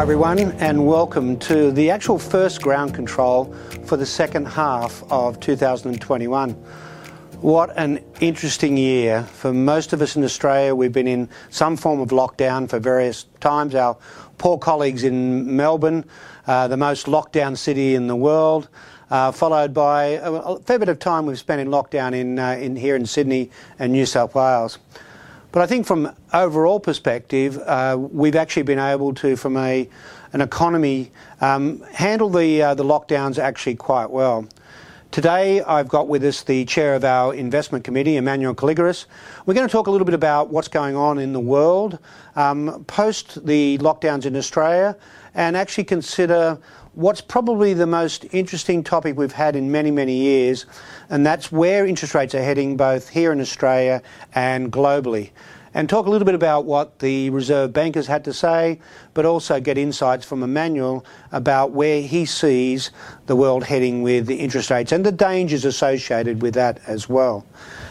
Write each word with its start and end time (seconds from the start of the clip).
Hi, 0.00 0.04
everyone, 0.04 0.38
and 0.38 0.86
welcome 0.86 1.38
to 1.40 1.70
the 1.72 1.90
actual 1.90 2.18
first 2.18 2.62
ground 2.62 2.94
control 2.94 3.54
for 3.84 3.98
the 3.98 4.06
second 4.06 4.46
half 4.46 5.04
of 5.12 5.38
2021. 5.40 6.52
What 7.42 7.76
an 7.76 8.02
interesting 8.18 8.78
year. 8.78 9.24
For 9.24 9.52
most 9.52 9.92
of 9.92 10.00
us 10.00 10.16
in 10.16 10.24
Australia, 10.24 10.74
we've 10.74 10.90
been 10.90 11.06
in 11.06 11.28
some 11.50 11.76
form 11.76 12.00
of 12.00 12.08
lockdown 12.08 12.66
for 12.66 12.78
various 12.78 13.26
times. 13.40 13.74
Our 13.74 13.94
poor 14.38 14.56
colleagues 14.56 15.04
in 15.04 15.54
Melbourne, 15.54 16.06
uh, 16.46 16.66
the 16.66 16.78
most 16.78 17.04
lockdown 17.04 17.54
city 17.54 17.94
in 17.94 18.06
the 18.06 18.16
world, 18.16 18.70
uh, 19.10 19.32
followed 19.32 19.74
by 19.74 20.18
a, 20.22 20.56
fair 20.60 20.78
bit 20.78 20.88
of 20.88 20.98
time 20.98 21.26
we've 21.26 21.38
spent 21.38 21.60
in 21.60 21.68
lockdown 21.68 22.14
in, 22.14 22.38
uh, 22.38 22.52
in 22.52 22.74
here 22.74 22.96
in 22.96 23.04
Sydney 23.04 23.50
and 23.78 23.92
New 23.92 24.06
South 24.06 24.34
Wales. 24.34 24.78
But 25.52 25.62
I 25.62 25.66
think 25.66 25.84
from 25.84 26.14
overall 26.32 26.78
perspective, 26.78 27.58
uh, 27.58 27.96
we've 27.98 28.36
actually 28.36 28.62
been 28.62 28.78
able 28.78 29.14
to, 29.14 29.34
from 29.36 29.56
a 29.56 29.88
an 30.32 30.40
economy, 30.40 31.10
um, 31.40 31.80
handle 31.92 32.30
the 32.30 32.62
uh, 32.62 32.74
the 32.74 32.84
lockdowns 32.84 33.36
actually 33.36 33.74
quite 33.74 34.10
well. 34.10 34.46
Today, 35.10 35.60
I've 35.62 35.88
got 35.88 36.06
with 36.06 36.22
us 36.22 36.44
the 36.44 36.64
chair 36.66 36.94
of 36.94 37.04
our 37.04 37.34
investment 37.34 37.82
committee, 37.82 38.16
Emmanuel 38.16 38.54
Kaligaris. 38.54 39.06
We're 39.44 39.54
going 39.54 39.66
to 39.66 39.72
talk 39.72 39.88
a 39.88 39.90
little 39.90 40.04
bit 40.04 40.14
about 40.14 40.50
what's 40.50 40.68
going 40.68 40.94
on 40.94 41.18
in 41.18 41.32
the 41.32 41.40
world 41.40 41.98
um, 42.36 42.84
post 42.84 43.44
the 43.44 43.76
lockdowns 43.78 44.24
in 44.24 44.36
Australia 44.36 44.96
and 45.34 45.56
actually 45.56 45.82
consider 45.82 46.58
what's 46.94 47.20
probably 47.20 47.74
the 47.74 47.86
most 47.86 48.26
interesting 48.32 48.82
topic 48.82 49.16
we've 49.16 49.32
had 49.32 49.56
in 49.56 49.70
many, 49.70 49.90
many 49.90 50.16
years, 50.16 50.66
and 51.08 51.24
that's 51.24 51.52
where 51.52 51.86
interest 51.86 52.14
rates 52.14 52.34
are 52.34 52.42
heading 52.42 52.76
both 52.76 53.08
here 53.08 53.32
in 53.32 53.40
Australia 53.40 54.02
and 54.34 54.72
globally. 54.72 55.30
And 55.72 55.88
talk 55.88 56.06
a 56.06 56.10
little 56.10 56.26
bit 56.26 56.34
about 56.34 56.64
what 56.64 56.98
the 56.98 57.30
Reserve 57.30 57.72
Bank 57.72 57.94
has 57.94 58.08
had 58.08 58.24
to 58.24 58.32
say, 58.32 58.80
but 59.14 59.24
also 59.24 59.60
get 59.60 59.78
insights 59.78 60.26
from 60.26 60.42
Emmanuel 60.42 61.04
about 61.30 61.70
where 61.70 62.02
he 62.02 62.26
sees 62.26 62.90
the 63.26 63.36
world 63.36 63.62
heading 63.62 64.02
with 64.02 64.26
the 64.26 64.34
interest 64.34 64.68
rates 64.68 64.90
and 64.90 65.06
the 65.06 65.12
dangers 65.12 65.64
associated 65.64 66.42
with 66.42 66.54
that 66.54 66.80
as 66.88 67.08
well. 67.08 67.46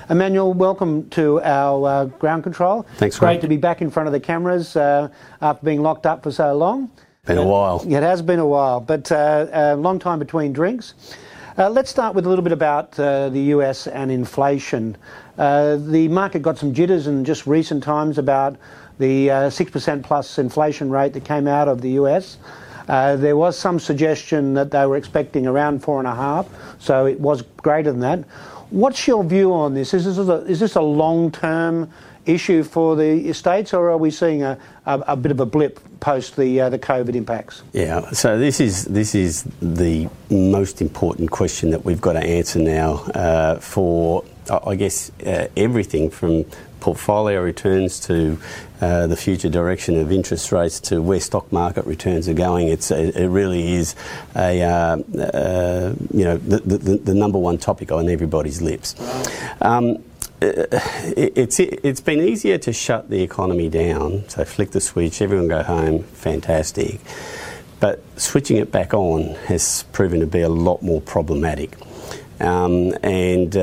Emmanuel, 0.09 0.53
welcome 0.53 1.09
to 1.11 1.42
our 1.42 1.88
uh, 1.88 2.05
ground 2.05 2.44
control. 2.44 2.86
Thanks, 2.97 3.17
Great 3.17 3.39
to 3.39 3.47
be 3.47 3.55
back 3.55 3.81
in 3.81 3.89
front 3.89 4.08
of 4.08 4.14
the 4.14 4.20
cameras 4.20 4.75
uh, 4.75 5.08
after 5.39 5.64
being 5.66 5.81
locked 5.81 6.05
up 6.05 6.22
for 6.22 6.31
so 6.31 6.53
long. 6.53 6.92
Been 7.30 7.38
a 7.38 7.45
while. 7.45 7.85
It 7.88 8.02
has 8.02 8.23
been 8.23 8.39
a 8.39 8.47
while, 8.47 8.80
but 8.80 9.11
uh, 9.11 9.45
a 9.52 9.75
long 9.75 9.99
time 9.99 10.17
between 10.17 10.52
drinks. 10.52 10.95
Uh, 11.59 11.69
let's 11.69 11.91
start 11.91 12.16
with 12.16 12.25
a 12.25 12.30
little 12.30 12.41
bit 12.41 12.52
about 12.52 12.99
uh, 12.99 13.30
the 13.30 13.39
US 13.53 13.86
and 13.86 14.11
inflation. 14.11 14.97
Uh, 15.38 15.75
the 15.75 16.08
market 16.08 16.41
got 16.41 16.58
some 16.58 16.73
jitters 16.73 17.05
in 17.05 17.23
just 17.23 17.45
recent 17.45 17.83
times 17.83 18.17
about 18.17 18.58
the 18.97 19.27
6% 19.27 20.02
plus 20.02 20.39
inflation 20.39 20.89
rate 20.89 21.13
that 21.13 21.23
came 21.23 21.47
out 21.47 21.67
of 21.67 21.81
the 21.81 21.91
US. 22.02 22.39
Uh, 22.88 23.16
there 23.16 23.38
was 23.38 23.55
some 23.55 23.77
suggestion 23.77 24.55
that 24.55 24.71
they 24.71 24.83
were 24.88 24.97
expecting 24.97 25.45
around 25.45 25.83
four 25.83 25.99
and 25.99 26.08
a 26.08 26.16
half, 26.16 26.49
so 26.80 27.05
it 27.05 27.19
was 27.19 27.43
greater 27.58 27.91
than 27.91 28.02
that. 28.02 28.21
What's 28.71 29.08
your 29.08 29.23
view 29.23 29.53
on 29.53 29.75
this? 29.75 29.93
Is 29.93 30.05
this 30.05 30.17
a, 30.17 30.38
is 30.45 30.59
this 30.59 30.73
a 30.77 30.81
long-term 30.81 31.91
issue 32.25 32.64
for 32.64 32.95
the 32.95 33.31
states, 33.33 33.71
or 33.71 33.91
are 33.91 33.97
we 33.97 34.09
seeing 34.09 34.41
a, 34.41 34.58
a, 34.88 34.99
a 35.09 35.16
bit 35.16 35.31
of 35.31 35.39
a 35.39 35.45
blip 35.45 35.80
post 36.00 36.36
the 36.36 36.61
uh, 36.61 36.69
the 36.69 36.80
COVID 36.80 37.16
impacts? 37.16 37.64
Yeah, 37.73 38.11
so 38.11 38.38
this 38.38 38.59
is 38.59 38.86
this 38.86 39.16
is 39.16 39.44
the 39.61 40.09
most 40.30 40.81
important 40.81 41.31
question 41.31 41.72
that 41.72 41.86
we've 41.86 42.02
got 42.02 42.14
to 42.14 42.23
answer 42.23 42.59
now 42.59 42.94
uh, 43.14 43.59
for, 43.59 44.23
I 44.50 44.75
guess, 44.75 45.11
uh, 45.25 45.47
everything 45.55 46.09
from 46.09 46.45
portfolio 46.80 47.42
returns 47.42 48.00
to 48.00 48.39
uh, 48.81 49.08
the 49.08 49.16
future 49.16 49.50
direction 49.50 49.97
of 49.97 50.11
interest 50.11 50.52
rates 50.52 50.80
to 50.80 51.02
where 51.02 51.20
stock 51.20 51.52
market 51.52 51.86
returns 51.86 52.30
are 52.30 52.33
going. 52.33 52.70
It's 52.70 52.92
a, 52.92 53.21
it 53.21 53.27
really 53.27 53.73
is 53.73 53.95
a 54.36 54.61
uh, 54.61 54.98
uh, 55.17 55.95
you 56.14 56.23
know 56.23 56.37
the, 56.37 56.60
the, 56.60 56.98
the, 56.98 57.14
number 57.14 57.37
one 57.37 57.58
topic 57.58 57.92
on 57.92 58.08
everybody's 58.10 58.61
lips. 58.61 58.95
Um, 59.61 60.04
it's 60.42 61.60
it's 61.60 62.02
been 62.02 62.22
easier 62.22 62.58
to 62.60 62.73
shut 62.73 63.10
the 63.10 63.22
economy 63.22 63.70
down. 63.70 64.27
So 64.30 64.45
flick 64.45 64.72
the 64.72 64.82
switch, 64.82 65.22
everyone 65.22 65.48
go 65.48 65.64
home, 65.64 66.04
fantastic. 66.04 67.00
But 67.80 68.04
switching 68.20 68.58
it 68.58 68.72
back 68.72 68.94
on 68.94 69.36
has 69.48 69.83
proven 69.94 70.20
to 70.20 70.28
be 70.28 70.42
a 70.42 70.49
lot 70.49 70.82
more 70.82 71.02
problematic. 71.02 71.78
Um, 72.42 72.94
and, 73.04 73.55
uh, 73.58 73.60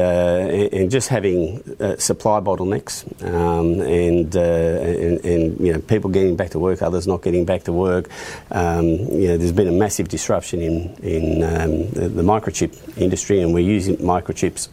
and 0.70 0.90
just 0.90 1.08
having 1.08 1.62
uh, 1.80 1.96
supply 1.96 2.40
bottlenecks 2.40 3.06
um, 3.24 3.80
and, 3.80 4.36
uh, 4.36 4.40
and, 4.40 5.24
and, 5.24 5.60
you 5.66 5.72
know 5.72 5.80
people 5.80 6.10
getting 6.10 6.36
back 6.36 6.50
to 6.50 6.58
work, 6.58 6.82
others 6.82 7.06
not 7.06 7.22
getting 7.22 7.46
back 7.46 7.64
to 7.64 7.72
work. 7.72 8.10
Um, 8.50 8.84
you 8.84 9.28
know, 9.28 9.38
there's 9.38 9.52
been 9.52 9.68
a 9.68 9.72
massive 9.72 10.08
disruption 10.08 10.60
in 10.60 10.94
in 11.02 11.42
um, 11.42 11.88
the, 11.92 12.10
the 12.10 12.22
microchip 12.22 12.98
industry, 12.98 13.40
and 13.40 13.54
we're 13.54 13.60
using 13.60 13.96
microchips 13.96 14.68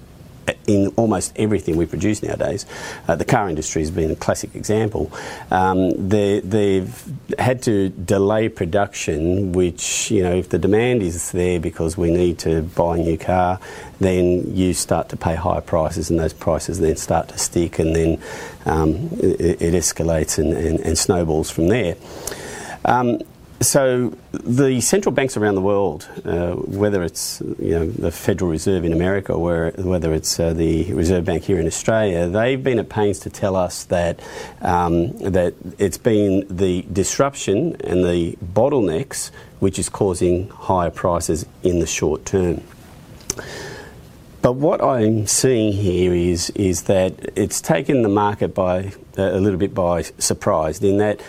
in 0.67 0.87
almost 0.95 1.33
everything 1.35 1.77
we 1.77 1.85
produce 1.85 2.23
nowadays. 2.23 2.65
Uh, 3.07 3.15
the 3.15 3.25
car 3.25 3.49
industry 3.49 3.81
has 3.81 3.91
been 3.91 4.11
a 4.11 4.15
classic 4.15 4.55
example. 4.55 5.11
Um, 5.51 6.09
they, 6.09 6.39
they've 6.39 7.03
had 7.37 7.61
to 7.63 7.89
delay 7.89 8.49
production, 8.49 9.51
which, 9.51 10.11
you 10.11 10.23
know, 10.23 10.35
if 10.35 10.49
the 10.49 10.59
demand 10.59 11.01
is 11.03 11.31
there 11.31 11.59
because 11.59 11.97
we 11.97 12.11
need 12.11 12.39
to 12.39 12.61
buy 12.61 12.97
a 12.97 12.99
new 12.99 13.17
car, 13.17 13.59
then 13.99 14.55
you 14.55 14.73
start 14.73 15.09
to 15.09 15.17
pay 15.17 15.35
higher 15.35 15.61
prices, 15.61 16.09
and 16.09 16.19
those 16.19 16.33
prices 16.33 16.79
then 16.79 16.95
start 16.95 17.29
to 17.29 17.37
stick, 17.37 17.79
and 17.79 17.95
then 17.95 18.21
um, 18.65 19.09
it, 19.13 19.61
it, 19.61 19.73
escalates 19.73 20.37
and, 20.37 20.53
and, 20.53 20.79
and, 20.81 20.97
snowballs 20.97 21.49
from 21.49 21.67
there. 21.67 21.95
Um, 22.85 23.19
so 23.65 24.13
the 24.31 24.81
central 24.81 25.13
banks 25.13 25.37
around 25.37 25.55
the 25.55 25.61
world, 25.61 26.07
uh, 26.25 26.53
whether 26.53 27.03
it's 27.03 27.41
you 27.59 27.71
know 27.71 27.85
the 27.85 28.11
Federal 28.11 28.51
Reserve 28.51 28.85
in 28.85 28.93
America 28.93 29.33
or 29.33 29.71
whether 29.77 30.13
it's 30.13 30.39
uh, 30.39 30.53
the 30.53 30.91
Reserve 30.93 31.25
Bank 31.25 31.43
here 31.43 31.59
in 31.59 31.67
Australia, 31.67 32.27
they've 32.27 32.63
been 32.63 32.79
at 32.79 32.89
pains 32.89 33.19
to 33.19 33.29
tell 33.29 33.55
us 33.55 33.85
that 33.85 34.19
um, 34.61 35.17
that 35.19 35.53
it's 35.77 35.97
been 35.97 36.45
the 36.49 36.83
disruption 36.93 37.75
and 37.81 38.03
the 38.03 38.37
bottlenecks 38.53 39.31
which 39.59 39.79
is 39.79 39.89
causing 39.89 40.49
higher 40.49 40.91
prices 40.91 41.45
in 41.63 41.79
the 41.79 41.87
short 41.87 42.25
term. 42.25 42.61
But 44.41 44.53
what 44.53 44.83
I'm 44.83 45.25
seeing 45.25 45.71
here 45.71 46.13
is 46.13 46.49
is 46.51 46.83
that 46.83 47.13
it's 47.37 47.61
taken 47.61 48.01
the 48.01 48.09
market 48.09 48.53
by 48.53 48.91
a 49.15 49.39
little 49.39 49.59
bit 49.59 49.73
by 49.73 50.01
surprise 50.01 50.81
in 50.81 50.97
that 50.97 51.21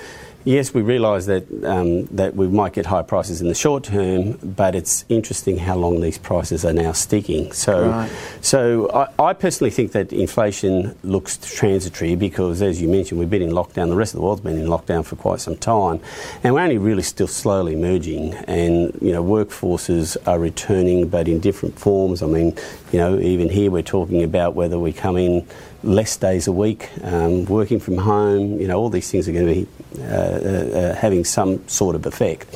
yes, 0.44 0.74
we 0.74 0.82
realise 0.82 1.26
that 1.26 1.44
um, 1.64 2.04
that 2.06 2.36
we 2.36 2.46
might 2.48 2.72
get 2.72 2.86
high 2.86 3.02
prices 3.02 3.40
in 3.40 3.48
the 3.48 3.54
short 3.54 3.84
term, 3.84 4.32
but 4.42 4.74
it's 4.74 5.04
interesting 5.08 5.58
how 5.58 5.76
long 5.76 6.00
these 6.00 6.18
prices 6.18 6.64
are 6.64 6.72
now 6.72 6.92
sticking. 6.92 7.52
So, 7.52 7.88
right. 7.88 8.10
so 8.40 8.90
I, 8.92 9.30
I, 9.30 9.32
personally 9.32 9.70
think 9.70 9.92
that 9.92 10.12
inflation 10.12 10.96
looks 11.02 11.38
transitory 11.38 12.14
because, 12.14 12.62
as 12.62 12.80
you 12.80 12.88
mentioned, 12.88 13.18
we've 13.18 13.30
been 13.30 13.42
in 13.42 13.50
lockdown. 13.50 13.88
The 13.88 13.96
rest 13.96 14.14
of 14.14 14.20
the 14.20 14.26
world's 14.26 14.42
been 14.42 14.58
in 14.58 14.66
lockdown 14.66 15.04
for 15.04 15.16
quite 15.16 15.40
some 15.40 15.56
time, 15.56 16.00
and 16.42 16.54
we're 16.54 16.60
only 16.60 16.78
really 16.78 17.02
still 17.02 17.28
slowly 17.28 17.72
emerging. 17.74 18.34
And 18.46 18.96
you 19.00 19.12
know, 19.12 19.24
workforces 19.24 20.16
are 20.26 20.38
returning, 20.38 21.08
but 21.08 21.28
in 21.28 21.40
different 21.40 21.78
forms. 21.78 22.22
I 22.22 22.26
mean, 22.26 22.56
you 22.92 22.98
know, 22.98 23.18
even 23.18 23.48
here 23.48 23.70
we're 23.70 23.82
talking 23.82 24.22
about 24.22 24.54
whether 24.54 24.78
we 24.78 24.92
come 24.92 25.16
in 25.16 25.46
less 25.84 26.16
days 26.16 26.46
a 26.46 26.52
week, 26.52 26.88
um, 27.02 27.44
working 27.44 27.78
from 27.78 27.98
home, 27.98 28.58
you 28.58 28.66
know, 28.66 28.78
all 28.78 28.88
these 28.88 29.10
things 29.10 29.28
are 29.28 29.32
going 29.32 29.46
to 29.46 29.54
be 29.54 29.68
Uh, 29.98 30.02
uh, 30.02 30.94
having 30.96 31.24
some 31.24 31.66
sort 31.68 31.94
of 31.94 32.04
effect. 32.04 32.52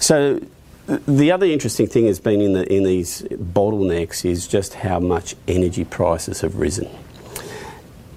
So 0.00 0.40
the 0.86 1.30
other 1.30 1.46
interesting 1.46 1.86
thing 1.86 2.06
has 2.06 2.18
been 2.18 2.40
in, 2.40 2.52
the, 2.52 2.70
in 2.72 2.82
these 2.82 3.22
bottlenecks 3.22 4.28
is 4.28 4.48
just 4.48 4.74
how 4.74 4.98
much 4.98 5.36
energy 5.46 5.84
prices 5.84 6.40
have 6.40 6.56
risen. 6.56 6.90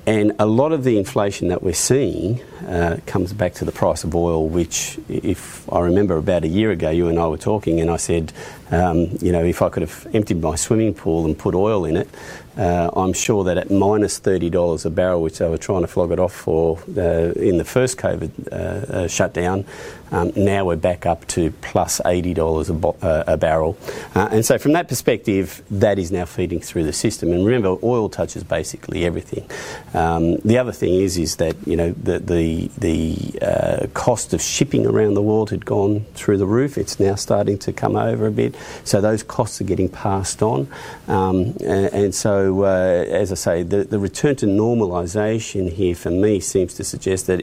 And 0.07 0.33
a 0.39 0.47
lot 0.47 0.71
of 0.71 0.83
the 0.83 0.97
inflation 0.97 1.49
that 1.49 1.61
we're 1.61 1.73
seeing 1.73 2.41
uh, 2.67 2.97
comes 3.05 3.33
back 3.33 3.53
to 3.55 3.65
the 3.65 3.71
price 3.71 4.03
of 4.03 4.15
oil, 4.15 4.47
which, 4.47 4.99
if 5.09 5.71
I 5.71 5.79
remember 5.81 6.17
about 6.17 6.43
a 6.43 6.47
year 6.47 6.71
ago, 6.71 6.89
you 6.89 7.07
and 7.07 7.19
I 7.19 7.27
were 7.27 7.37
talking, 7.37 7.79
and 7.79 7.89
I 7.89 7.97
said, 7.97 8.33
um, 8.71 9.17
you 9.21 9.31
know, 9.31 9.43
if 9.43 9.61
I 9.61 9.69
could 9.69 9.81
have 9.81 10.07
emptied 10.13 10.41
my 10.41 10.55
swimming 10.55 10.93
pool 10.93 11.25
and 11.25 11.37
put 11.37 11.55
oil 11.55 11.85
in 11.85 11.95
it, 11.97 12.09
uh, 12.57 12.89
I'm 12.95 13.13
sure 13.13 13.43
that 13.43 13.57
at 13.57 13.69
minus 13.69 14.19
$30 14.19 14.85
a 14.85 14.89
barrel, 14.89 15.21
which 15.21 15.37
they 15.37 15.47
were 15.47 15.59
trying 15.59 15.81
to 15.81 15.87
flog 15.87 16.11
it 16.11 16.19
off 16.19 16.33
for 16.33 16.79
uh, 16.97 17.31
in 17.33 17.57
the 17.57 17.65
first 17.65 17.97
COVID 17.97 18.31
uh, 18.51 18.55
uh 18.55 19.07
shutdown, 19.07 19.63
um, 20.11 20.31
now 20.35 20.65
we're 20.65 20.77
back 20.77 21.05
up 21.05 21.27
to 21.27 21.51
plus 21.61 22.01
$80 22.03 22.69
a, 22.69 22.73
bo- 22.73 22.95
uh, 23.01 23.25
a 23.27 23.37
barrel. 23.37 23.77
And 24.15 24.45
so, 24.45 24.57
from 24.57 24.73
that 24.73 24.87
perspective, 24.87 25.61
that 25.69 25.99
is 25.99 26.11
now 26.11 26.25
feeding 26.25 26.61
through 26.61 26.85
the 26.85 26.93
system. 26.93 27.31
And 27.31 27.45
remember, 27.45 27.77
oil 27.83 28.09
touches 28.09 28.43
basically 28.43 29.05
everything. 29.05 29.49
Um, 29.93 30.37
the 30.37 30.57
other 30.57 30.71
thing 30.71 30.95
is, 30.95 31.17
is 31.17 31.35
that 31.35 31.55
you 31.67 31.75
know 31.75 31.91
the 31.91 32.19
the, 32.19 32.46
the 32.77 33.89
cost 33.93 34.33
of 34.33 34.41
shipping 34.41 34.85
around 34.85 35.15
the 35.15 35.21
world 35.21 35.49
had 35.49 35.65
gone 35.65 36.05
through 36.13 36.37
the 36.37 36.45
roof. 36.45 36.77
It's 36.77 36.99
now 36.99 37.15
starting 37.15 37.57
to 37.59 37.73
come 37.73 37.95
over 37.95 38.27
a 38.27 38.31
bit. 38.31 38.55
So 38.83 39.01
those 39.01 39.23
costs 39.23 39.59
are 39.59 39.65
getting 39.65 39.89
passed 39.89 40.41
on. 40.41 40.67
Um, 41.07 41.55
and, 41.61 41.93
and 41.93 42.15
so 42.15 42.27
so, 42.27 42.63
uh, 42.63 43.05
as 43.09 43.31
I 43.31 43.35
say, 43.35 43.63
the, 43.63 43.83
the 43.83 43.99
return 43.99 44.35
to 44.37 44.45
normalisation 44.45 45.71
here 45.71 45.95
for 45.95 46.11
me 46.11 46.39
seems 46.39 46.73
to 46.75 46.83
suggest 46.83 47.27
that, 47.27 47.41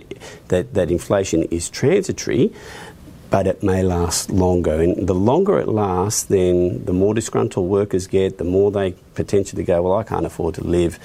that, 0.48 0.74
that 0.74 0.90
inflation 0.90 1.44
is 1.44 1.70
transitory, 1.70 2.52
but 3.30 3.46
it 3.46 3.62
may 3.62 3.82
last 3.82 4.30
longer. 4.30 4.80
And 4.80 5.06
the 5.08 5.14
longer 5.14 5.58
it 5.58 5.68
lasts, 5.68 6.24
then 6.24 6.84
the 6.84 6.92
more 6.92 7.14
disgruntled 7.14 7.68
workers 7.68 8.06
get, 8.06 8.38
the 8.38 8.44
more 8.44 8.70
they 8.70 8.92
potentially 9.14 9.64
go, 9.64 9.82
well, 9.82 9.94
I 9.94 10.04
can't 10.04 10.26
afford 10.26 10.54
to 10.56 10.64
live, 10.64 10.98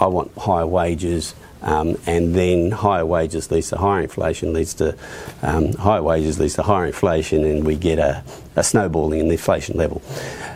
I 0.00 0.06
want 0.06 0.36
higher 0.36 0.66
wages. 0.66 1.34
Um, 1.62 1.96
and 2.06 2.34
then 2.34 2.70
higher 2.70 3.04
wages 3.04 3.50
leads 3.50 3.70
to 3.70 3.78
higher 3.78 4.02
inflation, 4.02 4.52
leads 4.52 4.74
to 4.74 4.96
um, 5.42 5.72
higher 5.72 6.02
wages 6.02 6.38
leads 6.38 6.54
to 6.54 6.62
higher 6.62 6.86
inflation, 6.86 7.44
and 7.44 7.64
we 7.64 7.76
get 7.76 7.98
a, 7.98 8.22
a 8.54 8.62
snowballing 8.62 9.20
in 9.20 9.28
the 9.28 9.32
inflation 9.32 9.76
level. 9.76 10.02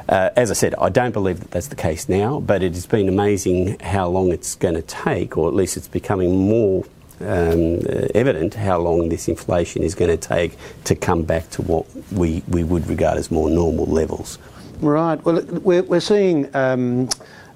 Uh, 0.09 0.31
as 0.37 0.51
I 0.51 0.55
said, 0.55 0.75
I 0.77 0.89
don't 0.89 1.13
believe 1.13 1.41
that 1.41 1.51
that's 1.51 1.69
the 1.69 1.75
case 1.77 2.09
now, 2.09 2.39
but 2.39 2.63
it 2.63 2.75
has 2.75 2.87
been 2.87 3.09
amazing 3.09 3.79
how 3.81 4.09
long 4.09 4.31
it's 4.31 4.55
going 4.55 4.75
to 4.75 4.83
take, 4.83 5.37
or 5.39 5.49
at 5.49 5.55
least 5.55 5.77
it's 5.77 5.89
becoming 5.89 6.49
more 6.49 6.85
um, 7.21 7.81
evident 8.15 8.55
how 8.55 8.79
long 8.79 9.09
this 9.09 9.29
inflation 9.29 9.83
is 9.83 9.95
going 9.95 10.11
to 10.11 10.17
take 10.17 10.57
to 10.85 10.95
come 10.95 11.23
back 11.23 11.51
to 11.51 11.63
what 11.63 11.87
we, 12.13 12.43
we 12.49 12.63
would 12.65 12.87
regard 12.87 13.19
as 13.19 13.31
more 13.31 13.51
normal 13.51 13.87
levels. 13.87 14.39
Right. 14.81 15.23
Well, 15.25 15.43
we're, 15.43 15.83
we're 15.83 16.01
seeing 16.01 16.55
um, 16.57 17.09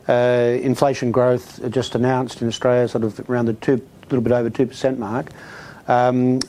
uh, 0.08 0.58
inflation 0.60 1.12
growth 1.12 1.60
just 1.70 1.94
announced 1.94 2.42
in 2.42 2.48
Australia, 2.48 2.88
sort 2.88 3.04
of 3.04 3.28
around 3.28 3.46
the 3.46 3.54
two, 3.54 3.86
little 4.10 4.20
bit 4.20 4.32
over 4.32 4.50
two 4.50 4.66
percent 4.66 4.98
mark. 4.98 5.30
Um, 5.88 6.40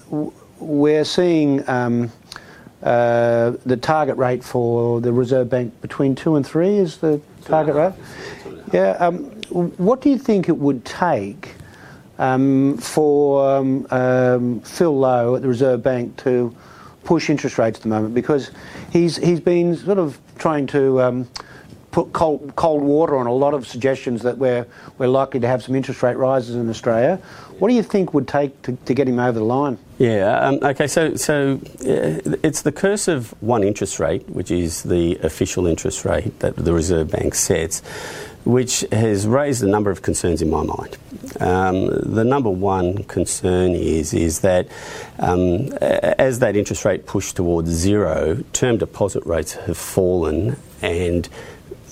we're 0.60 1.06
seeing 1.06 1.68
um, 1.70 2.12
uh, 2.84 3.54
the 3.66 3.78
target 3.78 4.18
rate 4.18 4.44
for 4.44 5.02
the 5.02 5.12
Reserve 5.12 5.50
Bank 5.50 5.82
between 5.82 6.16
two 6.16 6.36
and 6.36 6.46
three 6.46 6.78
is 6.78 6.98
the 6.98 7.22
target 7.44 7.76
rate. 7.76 7.94
Yeah. 8.72 8.92
Um, 8.92 9.32
what 9.50 10.02
do 10.02 10.10
you 10.10 10.18
think 10.18 10.50
it 10.50 10.58
would 10.58 10.84
take 10.86 11.54
um, 12.18 12.78
for 12.78 13.58
um, 13.58 13.88
um, 13.92 14.60
Phil 14.62 14.98
Lowe 14.98 15.36
at 15.36 15.42
the 15.42 15.48
Reserve 15.48 15.84
Bank 15.84 16.18
to 16.18 16.56
push 17.04 17.30
interest 17.30 17.58
rates 17.58 17.78
at 17.78 17.84
the 17.84 17.90
moment? 17.90 18.14
Because 18.14 18.52
he's 18.92 19.18
he's 19.18 19.40
been 19.40 19.76
sort 19.76 20.00
of 20.00 20.20
trying 20.38 20.68
to 20.68 21.02
um, 21.02 21.28
put 21.96 22.12
cold, 22.12 22.54
cold 22.58 22.84
water 22.84 23.16
on 23.16 23.26
a 23.26 23.34
lot 23.34 23.54
of 23.54 23.66
suggestions 23.66 24.22
that 24.24 24.38
we're 24.38 24.68
we're 24.98 25.08
likely 25.08 25.40
to 25.40 25.48
have 25.48 25.64
some 25.64 25.76
interest 25.76 26.04
rate 26.04 26.18
rises 26.18 26.54
in 26.54 26.70
Australia. 26.70 27.16
What 27.60 27.70
do 27.70 27.74
you 27.74 27.84
think 27.84 28.14
would 28.14 28.28
take 28.28 28.62
to, 28.64 28.74
to 28.74 28.94
get 28.94 29.08
him 29.08 29.18
over 29.18 29.40
the 29.40 29.46
line? 29.46 29.78
Yeah. 29.98 30.38
Um, 30.40 30.60
okay. 30.62 30.88
So 30.88 31.16
so 31.16 31.54
uh, 31.54 32.36
it's 32.44 32.64
the 32.64 32.74
curse 32.74 33.08
of 33.08 33.34
one 33.42 33.64
interest 33.64 33.98
rate, 33.98 34.28
which 34.28 34.52
is 34.52 34.84
the 34.84 35.16
official 35.24 35.68
interest 35.68 36.04
rate 36.04 36.38
that 36.40 36.58
the 36.58 36.74
Reserve 36.74 37.12
Bank 37.12 37.34
sets, 37.34 37.80
which 38.44 38.82
has 38.92 39.26
raised 39.26 39.64
a 39.64 39.68
number 39.68 39.90
of 39.90 40.02
concerns 40.02 40.42
in 40.42 40.50
my 40.50 40.64
mind. 40.64 40.98
Um, 41.40 41.88
the 42.18 42.26
number 42.26 42.50
one 42.50 43.06
concern 43.06 43.72
is 43.72 44.14
is 44.14 44.42
that 44.42 44.68
um, 45.20 45.72
as 45.80 46.40
that 46.40 46.58
interest 46.58 46.84
rate 46.84 47.06
pushed 47.06 47.38
towards 47.38 47.70
zero, 47.70 48.44
term 48.52 48.78
deposit 48.78 49.26
rates 49.26 49.54
have 49.54 49.78
fallen 49.78 50.58
and 50.82 51.30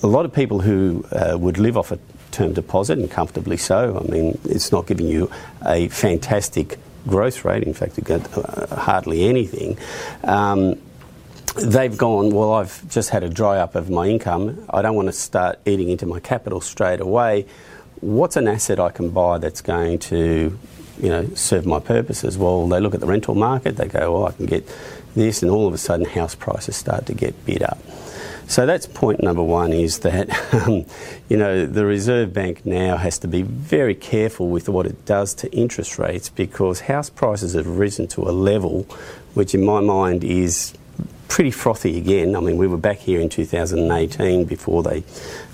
a 0.03 0.07
lot 0.07 0.25
of 0.25 0.33
people 0.33 0.59
who 0.59 1.05
uh, 1.11 1.38
would 1.38 1.57
live 1.57 1.77
off 1.77 1.91
a 1.91 2.00
term 2.31 2.53
deposit, 2.53 3.00
and 3.00 3.09
comfortably 3.09 3.57
so, 3.57 3.97
I 4.03 4.11
mean, 4.11 4.38
it's 4.44 4.71
not 4.71 4.85
giving 4.85 5.07
you 5.07 5.31
a 5.65 5.88
fantastic 5.88 6.77
growth 7.07 7.45
rate, 7.45 7.63
in 7.63 7.73
fact, 7.73 8.03
get 8.03 8.38
uh, 8.38 8.75
hardly 8.75 9.23
anything. 9.23 9.77
Um, 10.23 10.79
they've 11.55 11.97
gone, 11.97 12.31
well, 12.31 12.53
I've 12.53 12.88
just 12.89 13.11
had 13.11 13.23
a 13.23 13.29
dry 13.29 13.59
up 13.59 13.75
of 13.75 13.89
my 13.89 14.07
income. 14.07 14.65
I 14.69 14.81
don't 14.81 14.95
want 14.95 15.07
to 15.07 15.13
start 15.13 15.59
eating 15.65 15.89
into 15.89 16.05
my 16.05 16.19
capital 16.19 16.59
straight 16.59 17.00
away. 17.00 17.45
What's 18.01 18.35
an 18.35 18.47
asset 18.47 18.79
I 18.79 18.89
can 18.89 19.09
buy 19.09 19.38
that's 19.38 19.61
going 19.61 20.00
to, 20.00 20.57
you 21.00 21.09
know, 21.09 21.29
serve 21.35 21.65
my 21.65 21.79
purposes? 21.79 22.38
Well, 22.38 22.67
they 22.67 22.79
look 22.79 22.94
at 22.94 23.00
the 23.00 23.07
rental 23.07 23.35
market, 23.35 23.77
they 23.77 23.88
go, 23.88 24.11
well, 24.11 24.25
I 24.27 24.31
can 24.31 24.47
get 24.47 24.67
this, 25.15 25.44
and 25.44 25.51
all 25.51 25.67
of 25.67 25.73
a 25.73 25.77
sudden 25.77 26.05
house 26.05 26.35
prices 26.35 26.75
start 26.75 27.05
to 27.05 27.13
get 27.13 27.45
bid 27.45 27.63
up. 27.63 27.77
So 28.47 28.65
that's 28.65 28.85
point 28.85 29.23
number 29.23 29.43
one 29.43 29.73
is 29.73 29.99
that, 29.99 30.29
um, 30.53 30.85
you 31.29 31.37
know, 31.37 31.65
the 31.65 31.85
Reserve 31.85 32.33
Bank 32.33 32.65
now 32.65 32.97
has 32.97 33.17
to 33.19 33.27
be 33.27 33.41
very 33.41 33.95
careful 33.95 34.49
with 34.49 34.69
what 34.69 34.85
it 34.85 35.05
does 35.05 35.33
to 35.35 35.51
interest 35.51 35.97
rates 35.97 36.29
because 36.29 36.81
house 36.81 37.09
prices 37.09 37.53
have 37.53 37.67
risen 37.67 38.07
to 38.09 38.21
a 38.21 38.31
level 38.31 38.83
which, 39.33 39.55
in 39.55 39.65
my 39.65 39.79
mind, 39.79 40.23
is 40.23 40.73
pretty 41.27 41.49
frothy 41.49 41.97
again. 41.97 42.35
I 42.35 42.41
mean, 42.41 42.57
we 42.57 42.67
were 42.67 42.77
back 42.77 42.99
here 42.99 43.19
in 43.19 43.27
2018 43.27 44.45
before 44.45 44.83
they 44.83 45.03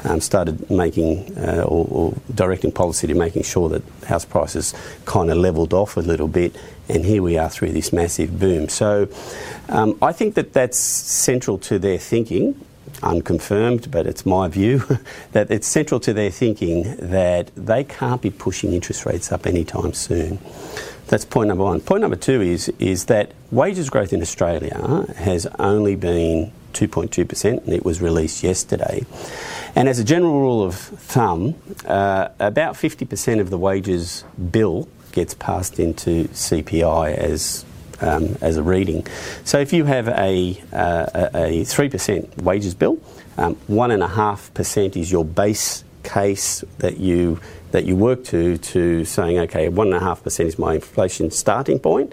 um, 0.03 0.19
started 0.19 0.69
making 0.69 1.37
uh, 1.37 1.63
or, 1.65 1.87
or, 1.89 2.13
directing 2.35 2.73
policy 2.73 3.07
to 3.07 3.13
making 3.13 3.43
sure 3.43 3.69
that 3.69 3.83
house 4.05 4.25
prices 4.25 4.73
kind 5.05 5.31
of 5.31 5.37
levelled 5.37 5.73
off 5.73 5.95
a 5.95 6.01
little 6.01 6.27
bit, 6.27 6.53
and 6.89 7.05
here 7.05 7.23
we 7.23 7.37
are 7.37 7.49
through 7.49 7.71
this 7.71 7.93
massive 7.93 8.37
boom. 8.37 8.67
So 8.67 9.07
um, 9.69 9.97
I 10.01 10.11
think 10.11 10.35
that 10.35 10.51
that's 10.51 10.77
central 10.77 11.57
to 11.59 11.79
their 11.79 11.97
thinking 11.97 12.59
unconfirmed, 13.01 13.91
but 13.91 14.05
it's 14.07 14.25
my 14.25 14.47
view 14.47 14.83
that 15.31 15.49
it's 15.51 15.67
central 15.67 15.99
to 16.01 16.13
their 16.13 16.31
thinking 16.31 16.95
that 16.97 17.51
they 17.55 17.83
can't 17.83 18.21
be 18.21 18.29
pushing 18.29 18.73
interest 18.73 19.05
rates 19.05 19.31
up 19.31 19.45
anytime 19.45 19.93
soon. 19.93 20.39
That's 21.07 21.25
point 21.25 21.47
number 21.47 21.63
one. 21.63 21.81
Point 21.81 22.01
number 22.01 22.15
two 22.15 22.41
is, 22.41 22.69
is 22.77 23.05
that 23.05 23.31
wages 23.51 23.89
growth 23.89 24.13
in 24.13 24.21
Australia 24.21 25.05
has 25.17 25.47
only 25.57 25.95
been 25.95 26.51
2.2%, 26.73 27.65
and 27.65 27.73
it 27.73 27.83
was 27.83 28.01
released 28.01 28.43
yesterday. 28.43 29.05
And 29.75 29.89
as 29.89 29.99
a 29.99 30.03
general 30.03 30.39
rule 30.39 30.63
of 30.63 30.75
thumb, 30.75 31.55
uh, 31.85 32.29
about 32.39 32.75
50% 32.75 33.39
of 33.39 33.49
the 33.49 33.57
wages 33.57 34.23
bill 34.51 34.87
gets 35.11 35.33
passed 35.33 35.79
into 35.79 36.25
CPI 36.25 37.15
as 37.15 37.65
um, 38.01 38.37
as 38.41 38.57
a 38.57 38.63
reading. 38.63 39.05
So 39.43 39.59
if 39.59 39.73
you 39.73 39.85
have 39.85 40.07
a, 40.07 40.61
uh, 40.73 41.29
a 41.33 41.61
3% 41.61 42.41
wages 42.41 42.73
bill, 42.73 42.99
um, 43.37 43.55
1.5% 43.69 44.97
is 44.97 45.11
your 45.11 45.25
base 45.25 45.83
case 46.03 46.63
that 46.79 46.97
you 46.97 47.39
that 47.71 47.85
you 47.85 47.95
work 47.95 48.23
to 48.23 48.57
to 48.57 49.05
saying 49.05 49.37
okay 49.37 49.69
1.5% 49.69 50.45
is 50.45 50.57
my 50.57 50.75
inflation 50.75 51.29
starting 51.29 51.77
point 51.77 52.11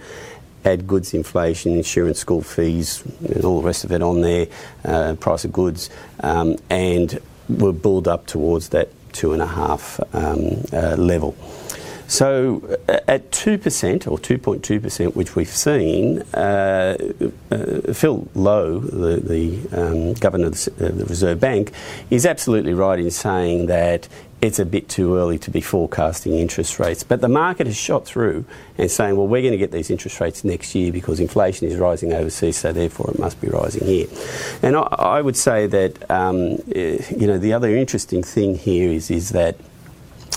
add 0.64 0.86
goods 0.86 1.14
inflation 1.14 1.72
insurance 1.72 2.18
school 2.18 2.42
fees 2.42 3.02
and 3.24 3.44
all 3.44 3.60
the 3.60 3.66
rest 3.66 3.84
of 3.84 3.92
it 3.92 4.02
on 4.02 4.20
there 4.20 4.46
uh, 4.84 5.14
price 5.14 5.44
of 5.44 5.52
goods 5.52 5.88
um, 6.20 6.56
and 6.68 7.20
we'll 7.48 7.72
build 7.72 8.08
up 8.08 8.26
towards 8.26 8.70
that 8.70 8.88
two 9.12 9.32
and 9.32 9.40
a 9.40 9.46
half 9.46 10.00
um, 10.12 10.62
uh, 10.72 10.96
level 10.96 11.36
so 12.08 12.78
uh, 12.88 13.00
at 13.08 13.30
2% 13.30 14.10
or 14.10 14.18
2.2%, 14.18 15.14
which 15.14 15.34
we've 15.34 15.48
seen, 15.48 16.22
uh, 16.34 16.96
uh, 17.50 17.92
Phil 17.92 18.28
Lowe, 18.34 18.80
the, 18.80 19.16
the 19.16 19.68
um, 19.76 20.14
governor 20.14 20.46
of 20.46 20.52
the, 20.52 20.86
uh, 20.86 20.92
the, 20.92 21.04
Reserve 21.04 21.40
Bank, 21.40 21.72
is 22.10 22.24
absolutely 22.24 22.74
right 22.74 22.98
in 22.98 23.10
saying 23.10 23.66
that 23.66 24.08
it's 24.42 24.58
a 24.58 24.64
bit 24.64 24.88
too 24.88 25.16
early 25.16 25.38
to 25.38 25.50
be 25.50 25.60
forecasting 25.60 26.34
interest 26.34 26.78
rates. 26.78 27.02
But 27.02 27.22
the 27.22 27.28
market 27.28 27.66
has 27.66 27.76
shot 27.76 28.04
through 28.04 28.44
and 28.76 28.90
saying, 28.90 29.16
well, 29.16 29.26
we're 29.26 29.40
going 29.40 29.52
to 29.52 29.58
get 29.58 29.72
these 29.72 29.90
interest 29.90 30.20
rates 30.20 30.44
next 30.44 30.74
year 30.74 30.92
because 30.92 31.20
inflation 31.20 31.66
is 31.66 31.76
rising 31.76 32.12
overseas, 32.12 32.58
so 32.58 32.70
therefore 32.72 33.10
it 33.10 33.18
must 33.18 33.40
be 33.40 33.48
rising 33.48 33.86
here. 33.86 34.06
And 34.62 34.76
I, 34.76 34.82
I 34.98 35.22
would 35.22 35.36
say 35.36 35.66
that, 35.66 36.10
um, 36.10 36.58
eh, 36.74 37.02
you 37.16 37.26
know, 37.26 37.38
the 37.38 37.54
other 37.54 37.74
interesting 37.74 38.22
thing 38.22 38.56
here 38.56 38.90
is, 38.90 39.10
is 39.10 39.30
that 39.30 39.56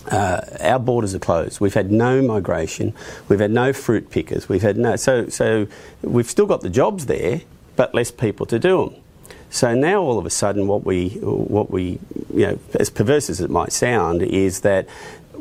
uh, 0.08 0.42
our 0.62 0.80
borders 0.80 1.14
are 1.14 1.20
closed. 1.20 1.60
We've 1.60 1.74
had 1.74 1.92
no 1.92 2.22
migration. 2.22 2.94
We've 3.28 3.40
had 3.40 3.52
no 3.52 3.74
fruit 3.74 4.10
pickers. 4.10 4.50
We've 4.50 4.62
had 4.62 4.78
no 4.78 4.96
so 4.96 5.30
so 5.30 5.68
we've 6.02 6.30
still 6.30 6.46
got 6.46 6.62
the 6.62 6.70
jobs 6.70 7.06
there, 7.06 7.42
but 7.76 7.94
less 7.94 8.12
people 8.12 8.46
to 8.48 8.60
do 8.60 8.86
them. 8.86 9.02
So 9.50 9.74
now 9.74 10.02
all 10.02 10.20
of 10.20 10.26
a 10.26 10.30
sudden, 10.30 10.68
what 10.68 10.86
we 10.86 11.10
what 11.22 11.72
we 11.72 12.00
you 12.34 12.48
know, 12.48 12.60
as 12.80 12.90
perverse 12.90 13.30
as 13.30 13.42
it 13.42 13.50
might 13.50 13.72
sound, 13.72 14.22
is 14.22 14.62
that 14.62 14.88